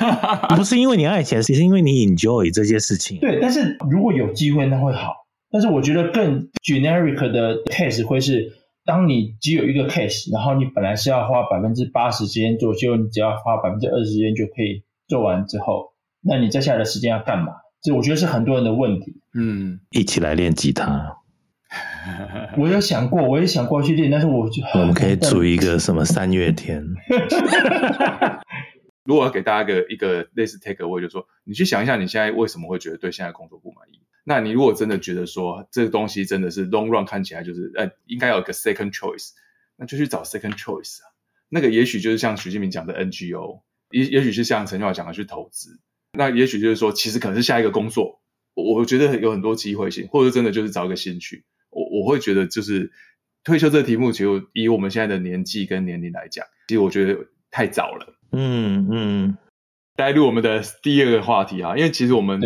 [0.55, 3.17] 不是因为你爱钱，是因为你 enjoy 这些事情。
[3.17, 8.60] 对，但是如果有机会那会好，但是我觉得更 generic 的 case 会是。
[8.91, 17.53] 当你只有一个 case，然后你本来是要花百分之八十时间做，结果你只要花百分之二十时间就可以做完之后，那你接下来的时间要干嘛？
[17.81, 19.21] 这我觉得是很多人的问题。
[19.33, 21.19] 嗯，一起来练吉他。
[22.57, 26.83] 我有想过，我也想过去练，但是我就我们可以组一个什么三月天。
[29.05, 34.00] 如果要给大家一个一个类似 take away，就是说你去想一下，你现在为什么会觉得对现在工作不满意？
[34.23, 39.31] 那你如果真的觉得说这个东西真的是 long run 看起来就是呃应该有一个 second choice，
[39.77, 41.09] 那就去找 second choice 啊。
[41.49, 45.79] 那个也许就是像许金明讲的 NGO，也也许是像陈俊华讲的去投资。
[46.13, 48.21] 那也许就是说，其实可能是下一个工作，
[48.53, 51.45] 我我觉得有很多机会性，或者真的就是找一个兴趣。
[51.69, 52.91] 我我会觉得就是
[53.43, 58.13] 退休这个题目，其实以我们现在的年纪跟年龄来讲，其实我觉得太早了。
[58.31, 59.37] 嗯嗯。
[59.95, 62.39] 带入我们的第二个话题啊，因为其实我们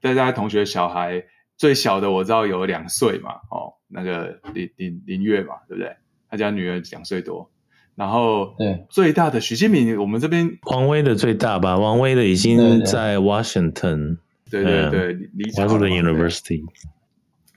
[0.00, 1.24] 大家同学小孩
[1.56, 5.96] 最小的我知道有两岁嘛，哦，那个林林林月嘛，对不对？
[6.28, 7.50] 他家女儿两岁多，
[7.94, 14.18] 然后对最大的徐金敏，我们这边王威的最大吧，王威的已经在 Washington，
[14.50, 16.62] 对对对，离开了 University。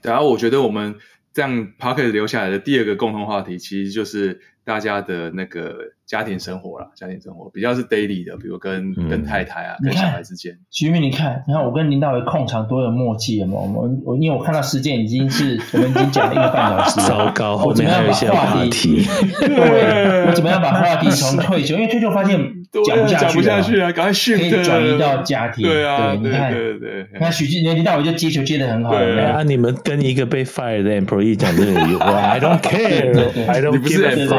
[0.02, 0.96] 然后我觉得我们
[1.34, 4.42] 这样 Parker 留下来的第二个共同话题，其实就是。
[4.66, 10.56] 大家的那个家庭生活啦，家庭生活比较是 daily 的，比如跟、嗯、跟太太啊，跟小孩之间。
[10.70, 13.62] 徐明，你看，你看我跟林大为控场多有默契有没有？
[13.62, 19.04] 我们我因为我看到时间已经是 我们已经讲了一个半小时，糟糕，我怎么样把话题？
[19.40, 22.40] 对，我怎么样把话题从退休，因为退休发现。
[22.86, 23.92] 讲不下去，讲不下去啊！
[23.92, 25.64] 赶快训，可以转移到家庭。
[25.64, 27.08] 对啊，你看，对对。
[27.22, 28.98] 那许金年，你大伟就接球接的很好。
[28.98, 34.34] 对啊，你们跟一个被 fire 的 employee 讲这个，I don't care，I don't care。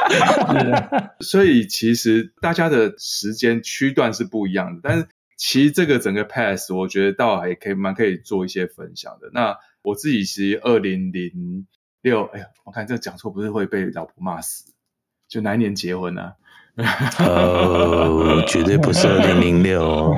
[1.20, 9.30] 所以其实大家的时间区段是不一样的，但是其实这个整个 pass，我觉得倒还可以蛮可以做一些分享的。
[9.32, 11.66] 那我自己其实二零零
[12.02, 14.72] 六，哎呀，我看这讲错不是会被老婆骂死？
[15.28, 16.32] 就哪一年结婚呢、啊？
[17.18, 20.16] 呃，绝对不是二零零六，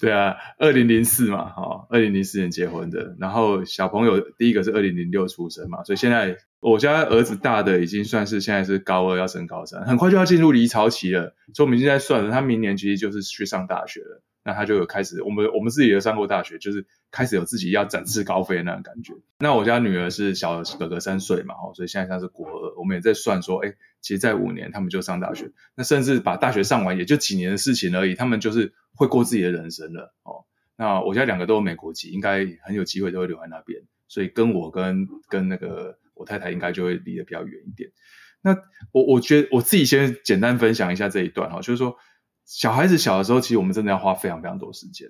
[0.00, 3.14] 对啊，二零零四嘛，哈，二零零四年结婚的。
[3.20, 11.34] 然后小朋友第一个是二零零六出生嘛，所以现在我家儿子大的已经算是现在是高二要升高三，很快就要进入离巢期了。
[11.54, 14.22] 所以我们现在算了，他明年其实就是去上大学了。
[14.42, 19.12] 那他就有开始，我们我们自己也上过大学，就是开始有自己要展翅高飞的那种感觉。
[19.40, 30.44] 那我家女儿是小哥哥三岁嘛，哦，所以现在她是国二，我们也在算说，哎，其实在五年他们就上大学，那甚至把大学上完也就几年的事情而已，他们就是会过自己的人生了，哦。
[30.76, 37.90] 那我家两个都有美国籍，应该很有机会都会留在那边，所以跟我跟跟那个我太太应该就会离得比较远一点。
[38.42, 38.56] 那
[38.90, 41.96] 我我觉得我自己先简单分享一下这一段哈，就是说
[42.44, 45.08] 小孩子小的时候，其实我们真的要花非常非常多时间，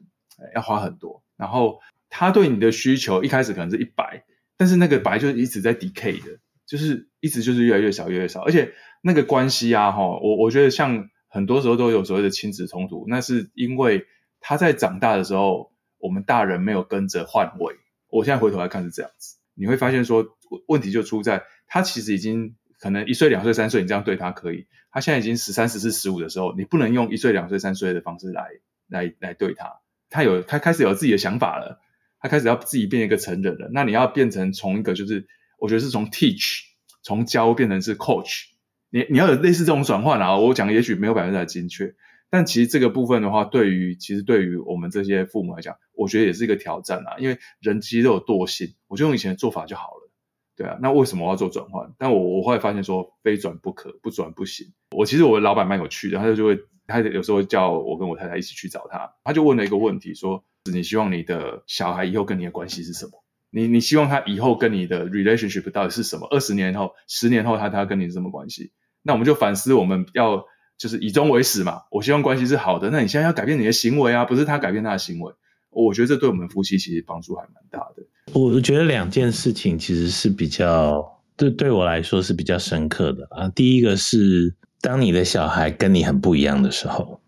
[0.55, 1.23] 要花很多。
[1.37, 4.25] 然后他对你的需求一开始可能是一百，
[4.57, 14.07] 但是那个百就一直在 decay 的，就是一直就是越来越少越来越少，而且那个关系啊哈，我我觉得像很多时候都有所谓的亲子冲突，那是因为
[14.41, 17.75] 他在长大的时候，我们大人没有跟着换位。
[18.09, 20.25] 我现在回头来看是这样子，你会发现说
[20.69, 22.55] 问题就出在他其实已经。
[22.79, 24.67] 可能一岁、两岁、三岁，你这样对他可以。
[24.93, 28.51] 他现在已经十三、十四、十五的时候，你不能用一岁、两岁、三岁的方式来、
[28.87, 29.81] 来、来对他。
[30.11, 31.81] 他有，他开始有自己的想法了，
[32.21, 33.71] 他开始要自己变一个成人了。
[33.73, 35.27] 那你要变成从一个就是，
[35.59, 36.65] 我觉得是从 teach
[37.03, 38.43] 从教变成是 coach。
[38.91, 40.37] 你你要有类似这种转换啊。
[40.37, 41.95] 我讲也许没有百分之百精确，
[42.31, 47.17] 但其实这个部分的话，对于其实对于我们这些父母来讲，我觉得也是一个挑战啊。
[47.19, 50.11] 因为人其实都有惰性，我就用以前的做法就好了。
[50.57, 51.93] 对啊，那为什么我要做转换？
[51.99, 54.73] 但我我后来发现说，非转不可，不转不行。
[54.97, 63.23] 我其实我的老板蛮有趣的，他就就会，他有时候会叫我跟我太太一起去找他，他就问了一个问题，说：你希望你的小孩以后跟你的关系是什么？
[63.51, 66.27] 你你希望他以后跟你的 relationship 到底是什么？
[66.31, 68.73] 二十年后、十年后，他他跟你是什么关系？
[69.03, 70.47] 那我们就反思，我们要
[70.79, 71.83] 就是以终为始嘛。
[71.91, 75.33] 我希望关系是好的，那你现在要改变你的行为啊，不是他改变他的行为。
[75.71, 78.03] 我觉得这对我们夫妻其实帮助还蛮大的。
[78.33, 83.49] 我觉得两件事情其实是比较对对我来说是比较深刻的啊。
[83.51, 87.21] 第一个是当你的小孩跟你很不一样的时候，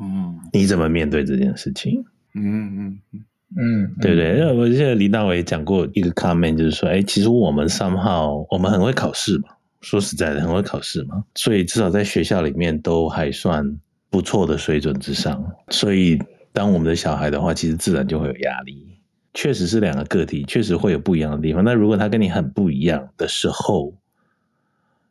[0.00, 2.04] 嗯，你怎么面对这件事情？
[2.34, 3.24] 嗯嗯嗯
[3.56, 4.38] 嗯，对不对？
[4.38, 9.50] 因为我记得李大伟讲过一个 comment，就是说，哎，其实我们 somehow 我们很会考试嘛，
[9.84, 13.78] 说实在的，很会考试嘛，所以至少在学校里面都还算
[14.10, 16.18] 不错的水准之上，所以。
[16.56, 18.96] 当我们的小孩的话，其实自然就会有压力。
[19.32, 21.64] 确实是两个个体，确实会有不一样的地方。
[21.64, 23.92] 那如果他跟你很不一样的时候，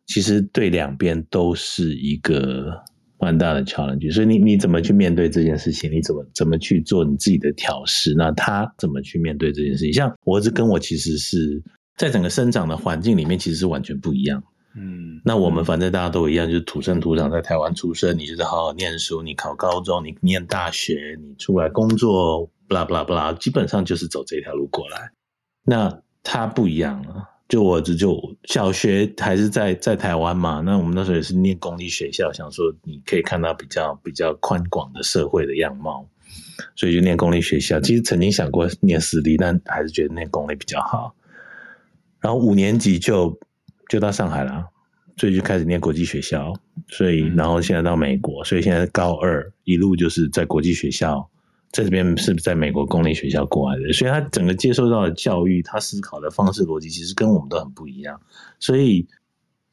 [0.06, 2.82] 其实对两边都是一个
[3.20, 4.14] 蛮大的 challenge。
[4.14, 5.92] 所以你你怎么去面对这件事情？
[5.92, 8.14] 你怎么怎么去做你自己的调试？
[8.14, 9.92] 那他怎么去面对这件事情？
[9.92, 11.62] 像我儿子跟我其实是
[11.98, 14.42] 在整个生长的环境里面，其实是完全不一样。
[14.76, 25.12] 嗯，那我们反正大家都一样，就是土生土长在台湾出生，你就是好好念书，你考高中，你念大学，你出来工作，不啦不啦不啦，基本上就是走这条路过来。
[25.64, 36.04] 那他不一样了，就我这就小学还是在在台湾嘛，那我们那时候也是念公立学校，想说你可以看到比较比较宽广的社会的样貌，
[36.76, 37.80] 所以就念公立学校。
[37.80, 41.14] 其实曾经想过念私立，但还是觉得念公立比较好。
[42.20, 43.38] 然后五年级就。
[43.90, 44.66] 就到上海了，
[45.18, 46.54] 所以就开始念国际学校，
[46.88, 51.30] 所以然后现在到美国，所以现在高二一路就是在国际学校，
[51.72, 58.20] 在这边是在美国公立学校过来的，所以他整个接受到的教育，他思考的方式逻辑其实跟我们都很不一样，
[58.60, 59.06] 所以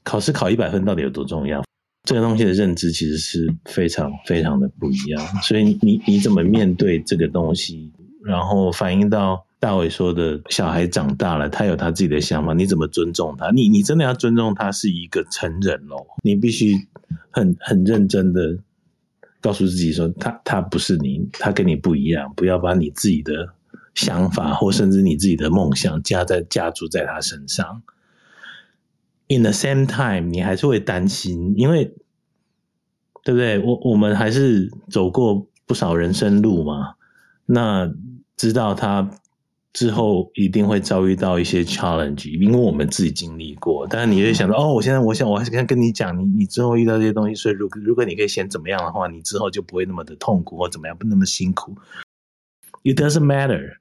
[0.02, 1.62] 考试考一百分到底有多重要？
[2.04, 7.92] 这个东西的认知其实是非常非常的不一样，所以你你怎么面对这个东西，
[8.24, 9.46] 然后反映到。
[9.60, 13.50] 大伟说的，小孩长大了，他有他自己的想法，你怎么尊重他？
[13.50, 16.74] 你你真的要尊重他是一个成人哦，你必须
[17.30, 18.56] 很很认真的
[19.42, 23.50] 告诉自己说，他他不是你，他跟你不一样，不要把你自己的
[23.94, 27.82] 想法或甚至你自己的梦想加在加注在他身上。
[29.28, 31.94] In the same time，你还是会担心，因为
[33.22, 33.58] 对不对？
[33.58, 36.94] 我我们还是走过不少人生路嘛，
[37.44, 37.92] 那
[38.38, 39.10] 知道他。
[39.72, 43.86] 之后一定会遭遇到一些 challenge，因为我们自己经历过。
[43.88, 51.76] 但是你会想到，哦，我现在我想我还是跟跟你讲，你你之后遇到这些东西，所以如果如果你可以先怎么样的话，你之后就不会那么的痛苦或怎么样，不那么辛苦。
[52.82, 53.76] It doesn't matter,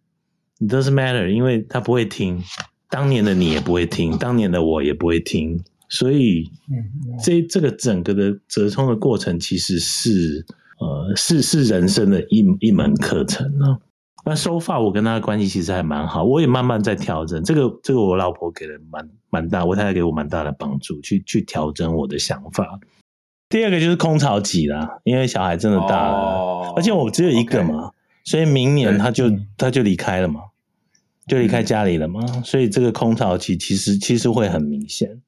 [0.60, 2.44] it doesn't matter，因为他不会听，
[2.90, 6.52] 当年的你也不会听，当年的我也不会听，所以
[7.24, 10.46] 这这个整个的折冲的过程，其实是
[10.80, 13.80] 呃是是人生的一一门课程呢。
[14.26, 17.44] 那收发我跟他的关系其实还蛮好，我也慢慢在调整。
[17.44, 22.80] 这个这个我老婆给了蛮蛮大，我太太给我蛮大的帮助，去去调整我的想法。
[23.48, 27.92] 第二个就是空巢期啦，因为小孩真的大了，哦、而且我只有一个嘛
[28.24, 29.26] 所以明年他就
[29.58, 30.42] 他就离开了嘛，
[31.26, 35.22] 就离开家里了嘛，嗯、所以这个空巢期其实其实会很明显。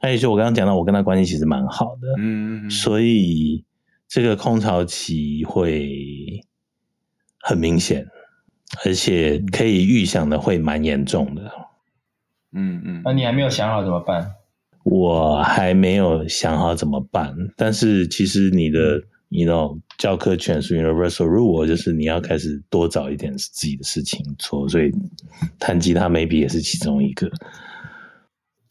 [0.00, 3.64] 还有就我刚刚讲到，我跟他关系其实蛮好的，嗯，所以
[4.08, 6.40] 这个空巢期会
[7.40, 8.06] 很明显。
[8.84, 11.50] 而且可以预想的会蛮严重的，
[12.52, 13.02] 嗯嗯。
[13.04, 14.32] 那你还没有想好怎么办？
[14.84, 24.90] 我还没有想好怎么办，但是其实你的你 you know 教科全书 universal rule 就是你要开始多找一点自己的事情做，所以
[25.58, 27.30] 弹吉他 maybe 也是其中一个。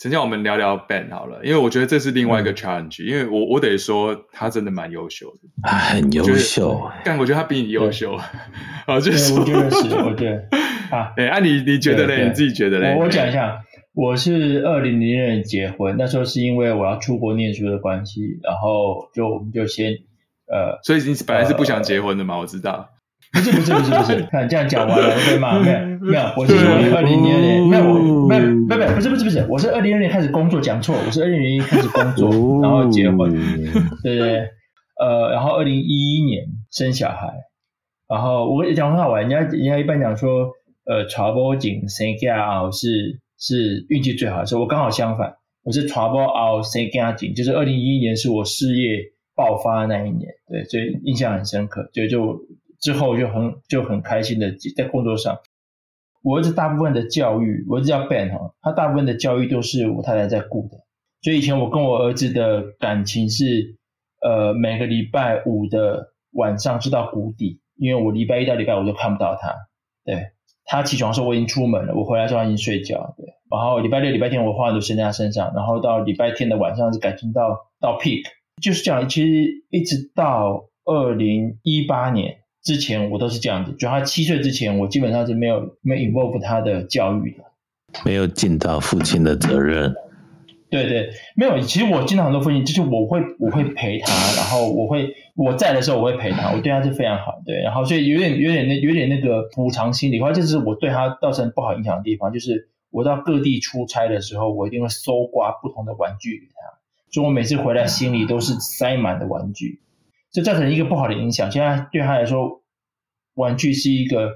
[0.07, 6.89] 今天我们聊聊 Ben 好了，因为我觉得这是另外一个 challenge，、嗯、因为我我得说他真的蛮优秀的，啊、很优秀。
[7.03, 8.25] 但我觉得他比你优秀，啊，
[9.03, 10.47] 就是我觉得是，我觉得
[10.95, 12.23] 啊，哎，啊你你觉得嘞？
[12.25, 12.95] 你自己觉得嘞？
[12.95, 13.59] 我我讲一下，
[13.93, 19.91] 我是二零零零年结婚，那时候是因为我要出国念书的关系，然后就我们就先
[20.49, 22.35] 呃，所以你本来是不想结婚的嘛？
[22.35, 22.91] 呃、我知道。
[23.33, 25.59] 不是不是不是不是，看 这样讲完了会被骂。
[25.59, 33.29] 没有没有，我是说二零零二年，没有我没有没有不是不是不是，我是二零零二年开始工作，讲错，我是二零零一开始工作，然后结婚，
[34.01, 34.49] 对对对，
[34.99, 37.33] 呃，然后二零一一年生小孩，
[38.07, 40.47] 然后我跟你讲很好玩，人家人家一般讲说，
[40.85, 48.99] 呃，传播紧生家啊是是运气最好的时候，我刚好相反，我是传播啊生家紧，就是二零一一年是我事业
[49.35, 52.39] 爆发的那一年，对，所以印象很深刻，就就。
[52.79, 55.39] 之后就很就很开心的在工作上，
[56.21, 60.77] 我儿子大部分的教育，我儿子叫 Ben 哈，他大部分的教育都是我太太在顾的，
[61.21, 63.77] 所以以前我跟我儿子的感情是，
[64.21, 69.55] 呃，每个礼拜五的晚上是到谷底，因为我礼拜一到礼拜五都看不到他，
[70.05, 70.27] 对，
[70.65, 78.23] 他起床的时候我已经出门了，我回来之后他已经睡觉，对，然后礼拜六礼拜天我花很多时间在他身上，然后到礼拜天的晚上是感情到到 peak，
[78.61, 82.37] 就是这样，其实一直到二零一八年。
[82.67, 87.45] 之前我都是这样子，就他七岁之前，我基本上是没有没有 involve 他的教育的，
[88.03, 89.95] 没有尽到父亲的责任。
[90.69, 91.61] 对对，没有。
[91.61, 97.41] 其实我经常很多父亲，就是我会我会陪他，然后我会我在的时候我会陪他，我对他是非常好。
[97.45, 106.79] 对，然后所以有点有点那有点那个补偿心理，或者就是我对他造成不好影响的地方，就是我到各地出差的时候，我一定会搜刮不同的玩具给他，
[107.11, 109.79] 所以我每次回来心里都是塞满的玩具。
[110.37, 111.49] 就造成一个不好的影响。
[111.49, 112.61] 现在对他来说，
[113.33, 114.33] 玩具是一个，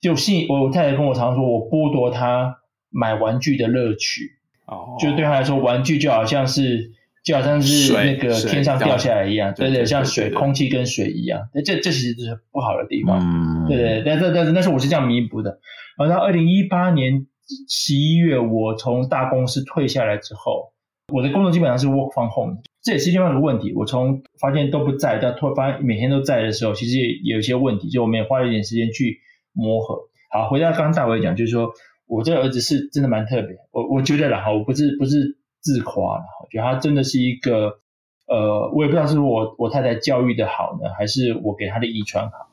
[0.00, 2.56] 就信我太太跟我常说，我剥夺他
[2.88, 4.38] 买玩具的乐趣。
[4.64, 6.90] 哦，就对他来说，玩具就好像是
[7.22, 11.50] 就好像是那个天上掉下来一样，对对，像水、空气跟水一样。
[11.52, 13.20] 那这这其实是不好的地方。
[13.20, 15.60] 嗯，对对，但是但是但是我是这样弥补的。
[15.98, 17.26] 然后到二零一八年
[17.68, 20.72] 十一月，我从大公司退下来之后，
[21.12, 22.58] 我的工作基本上是 work from home。
[22.82, 23.72] 这也是另外一个问题。
[23.74, 27.88] 我从发现都不在，到突然发现每天都在的时候，其实也有一些问题。
[27.88, 29.20] 就我们也花了一点时间去
[29.52, 29.98] 磨合。
[30.30, 31.70] 好，回到刚刚大伟讲，就是说
[32.06, 33.56] 我这个儿子是真的蛮特别。
[33.70, 37.78] 我我觉得啦，哈，我不是不是自夸啦，我觉得他真的是一个，
[38.26, 42.48] 呃，我也不知道是我我太太教育的好呢，还是我给他的遗传好。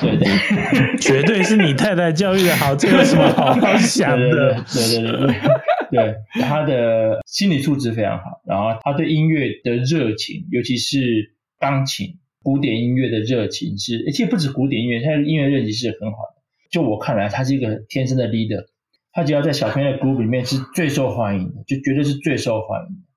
[0.00, 0.26] 对 对，
[0.98, 4.54] 绝对是你太太教育的好，这有什么好好想的？
[4.64, 5.26] 对对对对。
[5.26, 5.34] 对对，
[5.92, 16.42] 对他的心理素质非常好，然后他对音乐的热情，尤其是钢琴、古典音乐的热情是，而且不止古典音乐，他的音乐热情是很好的。
[16.70, 18.64] 就我看来，他是一个天生的 leader，
[19.12, 23.11] 他只要在小朋友的 group 里面是最受欢迎的，就绝对是最受欢迎的。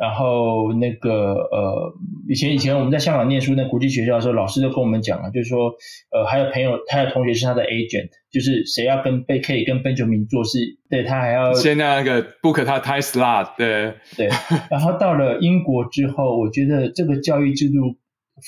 [0.00, 1.92] 然后那个呃，
[2.26, 5.74] 以前以前我们在香港念书，那国际学校的时候，老师都跟我们讲了，就是说
[6.10, 14.30] 呃，还有朋友，他的同学是他的 agent，就是谁要跟贝可以跟 Benjamin 做事，对他还要 先那个 book 他 time slot，对对。
[14.70, 17.98] 然后到了英国之后，我觉得这个教育制度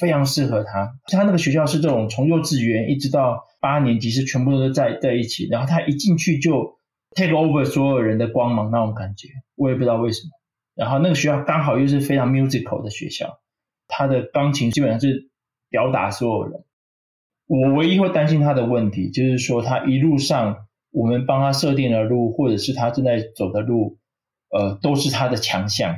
[0.00, 6.78] 非常适合他，他那个学校是这种从幼稚园一直到八年级是全部都在在一起，然后他一进去就
[7.14, 10.30] take over 所有人的光芒那种感觉，我也不知道为什么。
[10.74, 13.40] 然后那个学校刚好又是非常 musical 的学校，
[13.88, 15.30] 他的钢琴基本上是
[15.70, 16.64] 吊打所有人。
[17.46, 23.98] 我唯一会担心他的问题，就是说他一路上我们帮他设定的路，或者是他正在走的路，
[24.48, 25.96] 呃，都是他的强项。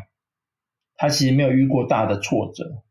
[0.97, 2.83] 他其实没有遇过大的挫折，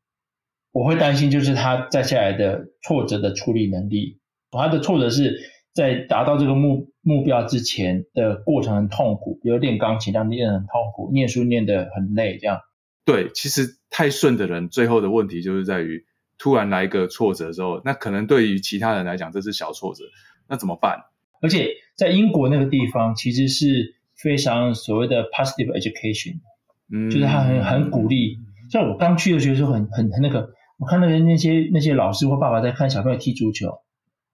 [0.71, 4.19] 我会担心就是他再下来的挫折的处理能力。
[4.51, 5.53] 他的挫折是。
[5.73, 12.61] 在达到这个目目标之前的过程很痛苦，比如练钢琴让你练得很痛苦，念书念得很累，这样。
[13.05, 16.05] 对，其实太顺的人，最后的问题就是在于
[16.37, 20.03] 突然来一个挫折之后，那可能对于其他人来讲这是小挫折，
[20.47, 20.99] 那怎么办？
[21.41, 26.39] 而且在英国那个地方，其实是非常所谓的 positive education，
[26.91, 28.37] 嗯，就是他很很鼓励。
[28.69, 33.79] 像我刚去的时候，很很很那个，我看那个那些那些老师或爸爸在看小朋友踢足球。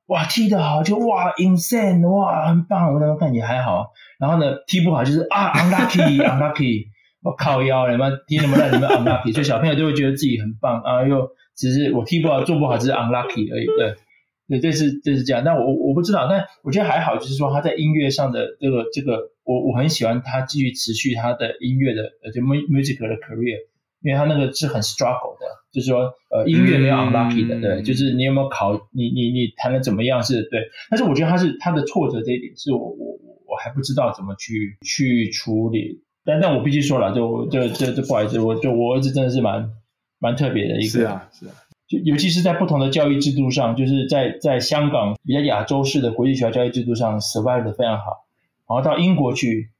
[0.10, 2.92] 哇，踢得好就哇，insane，哇，很棒。
[2.94, 6.88] 我那时候看也还好，然后呢，踢不好就是啊，unlucky，unlucky，
[7.22, 13.68] 我靠腰，你们踢那么烂，你们 unlucky，所以小朋友就会觉得自己很棒啊，又只是我踢不好，做不好，只是 unlucky 而已。
[13.78, 13.96] 对，
[14.48, 15.44] 对，这是这是这样。
[15.46, 23.60] 但我我不知道，但我觉得还好，就是说他在音乐上的这个这个，我我很喜欢他继续持续他的音乐的呃，就 music 的 career。
[24.02, 39.70] 因为他那个是很 struggle 的，就是说呃音乐没有 unlucky 的，嗯、对，就是你有没有考你你你弹的怎么样是对，但是我觉得他是他的挫折这一点是我我我还不知道怎么去去处理，但但我必须说了，就就就就不好意思，我就我儿子真的是蛮
[40.18, 41.52] 蛮特别的一个，是啊是啊，
[41.90, 48.26] 就尤其是在不同的教育制度上，就是在在香港比较亚洲式的国际学校教育制度上 survive 的非常好，
[48.66, 49.72] 然后到英国去，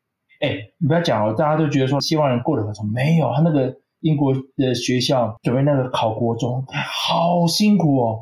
[0.42, 3.78] 哎，你不要讲哦，大家都觉得说西方人过得很好，没有他那个。
[4.02, 8.20] 英国的学校准备那个考国中，好辛苦哦，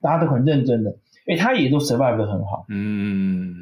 [0.00, 0.96] 大家都很认真的。
[1.26, 2.64] 诶，他也都 survive 得很好。
[2.68, 3.52] 嗯，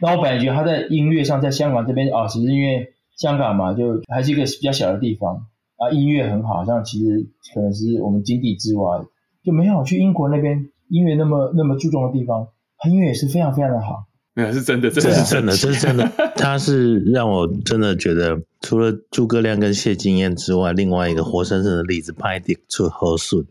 [0.00, 5.46] 那我本来觉得他在音乐上，在香港这边啊，其实因为香港嘛，就还是一个比较小的地方
[5.76, 9.04] 啊，音乐很好，像其实可能是我们井底之蛙，
[9.44, 12.48] 就没有去英国那边音乐那么那么注重的地方，
[12.78, 14.04] 他音乐也是非常非常的好。
[14.34, 16.10] 没有，是真的，这是真的，这是真的。
[16.36, 23.44] 他是让我真的觉得，除了诸葛亮跟谢金燕之外，另外一个活生生的例子，拍的出好顺，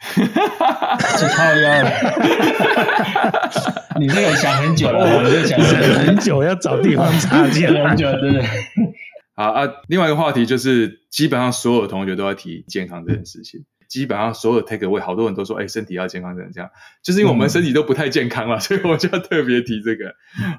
[0.14, 1.90] 这靠腰了。
[4.00, 8.46] 你这个想很久了，我就想很久，要找地方插进来很久，对不对？
[9.34, 13.64] 好啊，另外一个话题就是，基本上所有的同学都要提健康这件事情。
[13.92, 16.70] 基本上所有 take away，好多人都说，哎、欸，身体要健康，怎样这样？
[17.02, 20.14] 就是因为我们身体都不太健康了，嗯、 所以我就要特别提这个。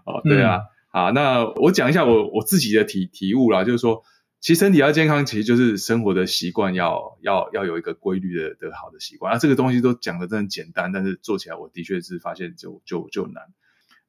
[0.06, 0.62] 哦，对啊，嗯、
[0.92, 4.04] 好，那我讲一下我我自己的体体悟啦，就是说，
[4.40, 9.34] 其实身体要健康，其实就是生活的习惯要要要有一个规律的的好的习惯。
[9.34, 13.46] 啊，这个东西都讲的真的简单，但是做起来，我的确是发现就就就难。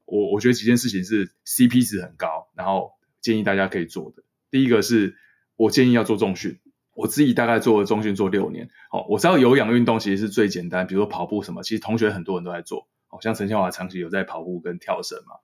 [0.04, 2.90] 我我觉得几件事情是 CP 值很高，然后
[3.22, 4.22] 建议大家可以做的。
[4.50, 5.16] 第一个是
[5.56, 6.58] 我建议要做重训。
[6.94, 15.34] 我自己大概做了重训做六年，好，我知道有氧运动其实是最简单，比如说跑步什么，其实同学很多人都在做，好像陈千华长期有在跑步跟跳绳嘛，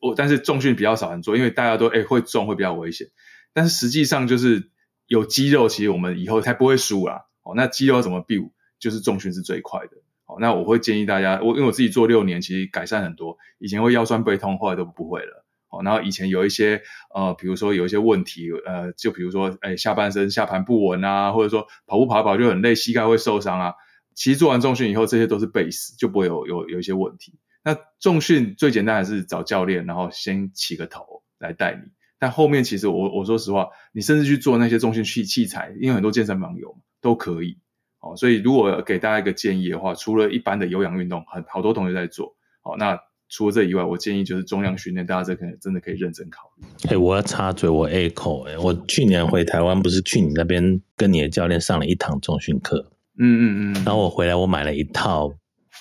[0.00, 3.08] 我但是重训比较少人做，因为大家都诶、欸、会重会比较危险，
[3.52, 4.70] 但是实际上就是
[5.06, 15.44] 有肌肉，其实我们以后才不会输啦，哦，那肌肉怎么 build，就是重训是最快的，好，那我会建议大家，我因为我自己做六年，其实改善很多，以前会腰酸背痛，后来都不会了。
[15.70, 16.82] 哦，然后以前有一些
[17.14, 23.74] 呃，比如说有一些问题，呃，就比如说，哎，下半身下盘不稳啊，或者说跑步跑跑就很累，膝盖会受伤啊。
[24.16, 27.38] 其实做完重训以后，这些都是 base，就不会有有有一些问题。
[27.62, 31.92] 那重训最简单还是找教练，然后先起个头来带你。
[32.18, 37.58] 但后面其实我我说实话，你甚至去做那些重训器器材，因为很多健身房有都可以。
[38.00, 42.34] 哦，所以如果给大家一个建议的话，除了一般的有氧运动，很好多同学在做。
[42.62, 43.00] 哦，那。
[43.30, 46.66] 除了这以外，我建议就是重量训练，大家这可能真的可以认真考虑。
[46.88, 55.32] 哎、欸，我要插嘴，我 echo 哎，我去年回台湾，不是去你那边跟你的教练上了一堂重训课，嗯嗯嗯，然后我回来，我买了一套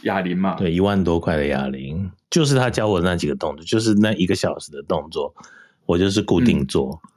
[0.03, 5.33] 哑铃嘛，对，一万多块的哑铃，就是他教我的那几个动作，就是那一个小时的动作，
[5.87, 7.09] 我就是固定做，嗯、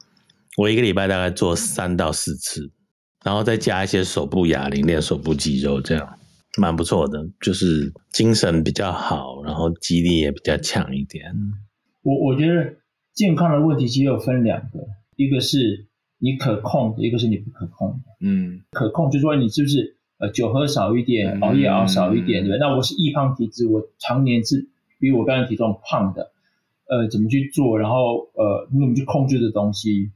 [0.57, 2.70] 我一个礼拜大概做三到四次，
[3.22, 6.18] 然后再加一些手部哑铃练手部肌肉，这样。
[6.59, 11.35] 蛮不错的，就是精神比较好，然后肌力也比较强一点。
[12.03, 12.77] 我我觉得
[13.15, 14.87] 健康的问题其实有分两个，
[15.17, 15.87] 一个是
[16.19, 18.17] 你可控的，一个是你不可控的。
[18.21, 26.33] 嗯，可控就是说你是不是呃酒喝少一点，熬夜熬少一点，对、嗯、那我是易胖体质，我常年是比我刚才体重胖的，
[26.87, 27.79] 呃，怎么去做？
[27.79, 30.11] 然后呃，你怎么去控制这东西？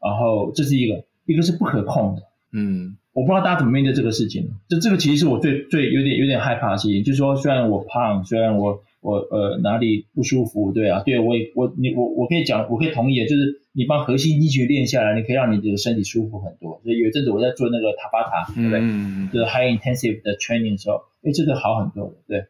[0.00, 2.22] 然后这是一个，一个是不可控的。
[2.52, 2.96] 嗯。
[3.14, 16.80] 我不知道大家怎么面对这个事情，这这个其实是我最最有点有点害怕的事情，就是说，虽然我胖，虽然我我呃哪里不舒服，对啊，对我也我你我我可以讲，我可以同意的，就是你帮核心肌群练下来，你可以让你的身体舒服很多。
[16.82, 18.80] 所以有一阵子我在做那个塔巴塔，对不对？
[18.82, 22.14] 嗯、就是 high intensive 的 training 的时候，哎，这个好很多的。
[22.26, 22.46] 对，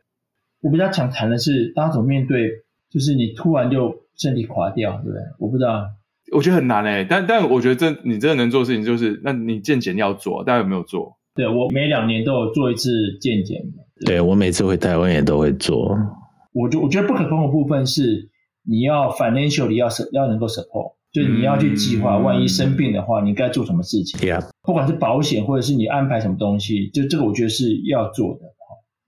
[0.62, 5.20] 我比较想谈的是，大家怎么面对，就是你突然就身体垮掉，对不对？
[5.38, 5.90] 我不知道。
[6.34, 11.16] 我觉得很难诶、欸，但但我觉得这你真的能做的事情就是，那你健检要做，大家有没有做？
[11.34, 13.62] 对，我每两年都有做一次健检。
[14.04, 15.96] 对，我每次回台湾也都会做。
[16.52, 18.28] 我就我觉得不可控的部分是
[18.62, 24.20] 你要 financially 要要能够 support，就是你要去计划，万一生病的话，你该做什么事情。
[24.20, 28.40] 对不管是保险或者是你安排什么东西，就这个我觉得是要做的。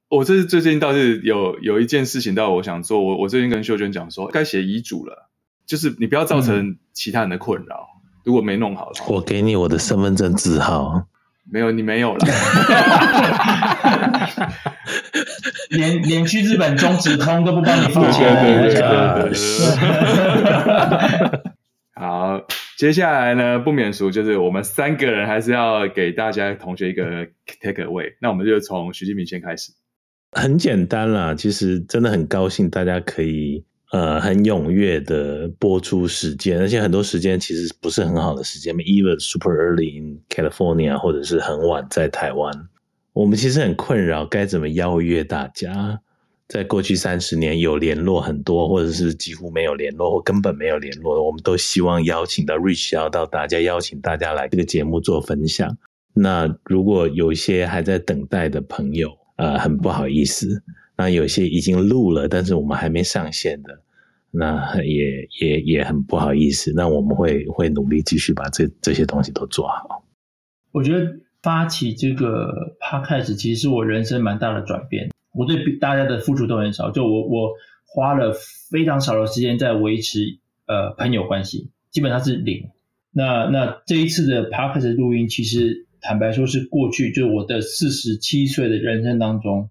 [0.08, 5.28] 我这是最近倒是有有一件事情，倒我想做，我我最近跟秀娟讲说，该写遗嘱了。
[5.66, 11.06] 就是你不要造成其他人的困扰，嗯、如果没弄好的话，我给你我的身份证字号。
[11.48, 12.26] 没有，你没有了。
[15.70, 18.34] 连连去日本中直通都不帮你付钱。
[21.94, 22.44] 好，
[22.76, 27.26] 接下来呢，不免俗，就是我们三个人还是要给大家同学一个
[27.60, 28.14] take away。
[28.20, 29.72] 那我们就从徐敬明先开始。
[30.32, 33.64] 很简单啦，其实真的很高兴大家可以。
[33.92, 42.68] 呃很踊跃的播出时间，而且很多时间其实不是很好的时间，even super early in California，或者是很晚在台湾，
[43.12, 46.00] 我们其实很困扰该怎么邀约大家。
[46.48, 55.76] 在过去三十年，有联络很多，或者是几乎没有联络，或根本没有联络，我们都希望邀请到 reach 要到大家，邀请大家来这个节目做分享。
[56.14, 60.62] 那如果有一些还在等待的朋友，呃，很不好意思。
[60.96, 63.82] 那有些已经录了，但是我们还没上线的，
[64.30, 66.72] 那也也也很不好意思。
[66.74, 70.04] 那我们会会努力继续把这这些东西都做好。
[70.72, 75.10] 我觉得发起这个 podcast 其实是我人生蛮大的转变。
[75.32, 77.52] 我对大家的付出都很少，就我我
[77.86, 78.32] 花了
[78.70, 82.70] 非常少的时间在维持呃朋友关系，基本上是零。
[83.12, 89.68] 那那这一次的 podcast 录音，其实坦白说是过去就我的四十七岁的人生当中，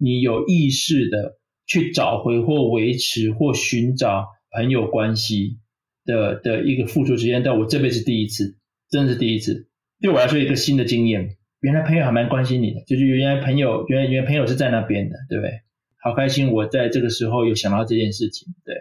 [0.00, 1.36] 你有意识的
[1.66, 5.58] 去找回或维持或寻找朋友关系
[6.04, 8.56] 的的一个付出时间，但我这辈子第一次，
[8.90, 9.68] 真的是第一次，
[10.00, 11.36] 对我来说一个新的经验。
[11.60, 15.60] 原来朋友还蛮关心你的，就是原来朋友，原来原来朋友是在那边的，对不对？
[16.02, 18.74] 好开心，我在这个时候有想到这件事情，对，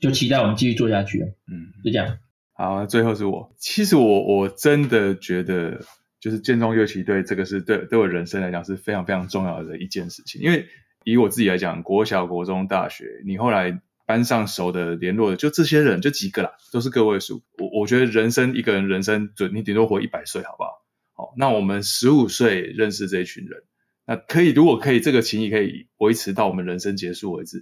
[0.00, 1.20] 就期待我们继续做下去。
[1.20, 2.16] 嗯，就这样。
[2.54, 5.80] 好，最后是我，其实我我真的觉得，
[6.22, 10.68] 就是建中乐器队这个是对对我人生来讲是非常非常重要的一件事情，因为
[11.04, 17.42] 以我自己来讲，国小、国中、大学，你后来班上熟的、联络的，就这些人，就几个啦，都是个位数。
[17.58, 20.70] 我我觉得人生一个人人生准，你顶多活一百岁，好不好？
[21.14, 23.64] 好那我们十五岁认识这一群人，
[24.06, 27.60] 那可以，如果可以，这个情谊可以维持到我们人生结束为止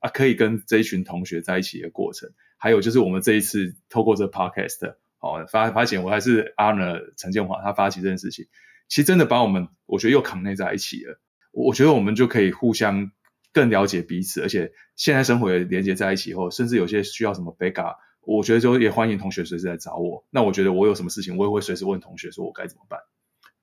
[0.00, 2.30] 啊，可以跟这一群同学在一起的过程。
[2.58, 8.44] 还有就是我们这一次透过这 podcast，哦，发发现我还是 honor 陈建华他发起这件事情，
[8.88, 11.18] 其实真的把我们我觉得又 connect 在一起了。
[11.52, 13.10] 我觉得我们就可以互相
[13.52, 17.94] 更了解彼此，而且现在生活也连接在一起以后，甚至有些需要什么 backup。
[18.24, 20.24] 我觉得就也欢迎同学随时来找我。
[20.30, 22.98] 那我觉得我有什么事情，我也会随时问同学，说我该怎么办。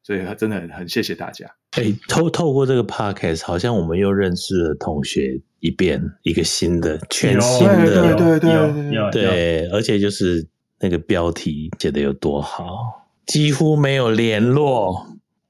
[0.01, 1.45] 所以真的很很谢谢大家。
[1.71, 10.47] 哎，透透过这个 podcast，好像我们又认识了同学一遍，一个新的、全新的，对对对对对，对，而且就是
[10.79, 15.05] 那个标题写得有多好，几乎没有联络，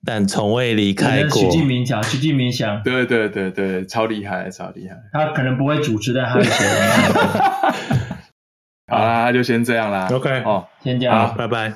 [0.06, 1.42] 但从未离开过。
[1.42, 4.96] 徐静明讲，徐静明讲，对对对对，超厉害，超厉害。
[5.14, 6.52] 他可能不会主持，但他会写。
[8.88, 10.08] 好啦，就先这样啦。
[10.12, 11.74] OK，哦，先这样，拜拜。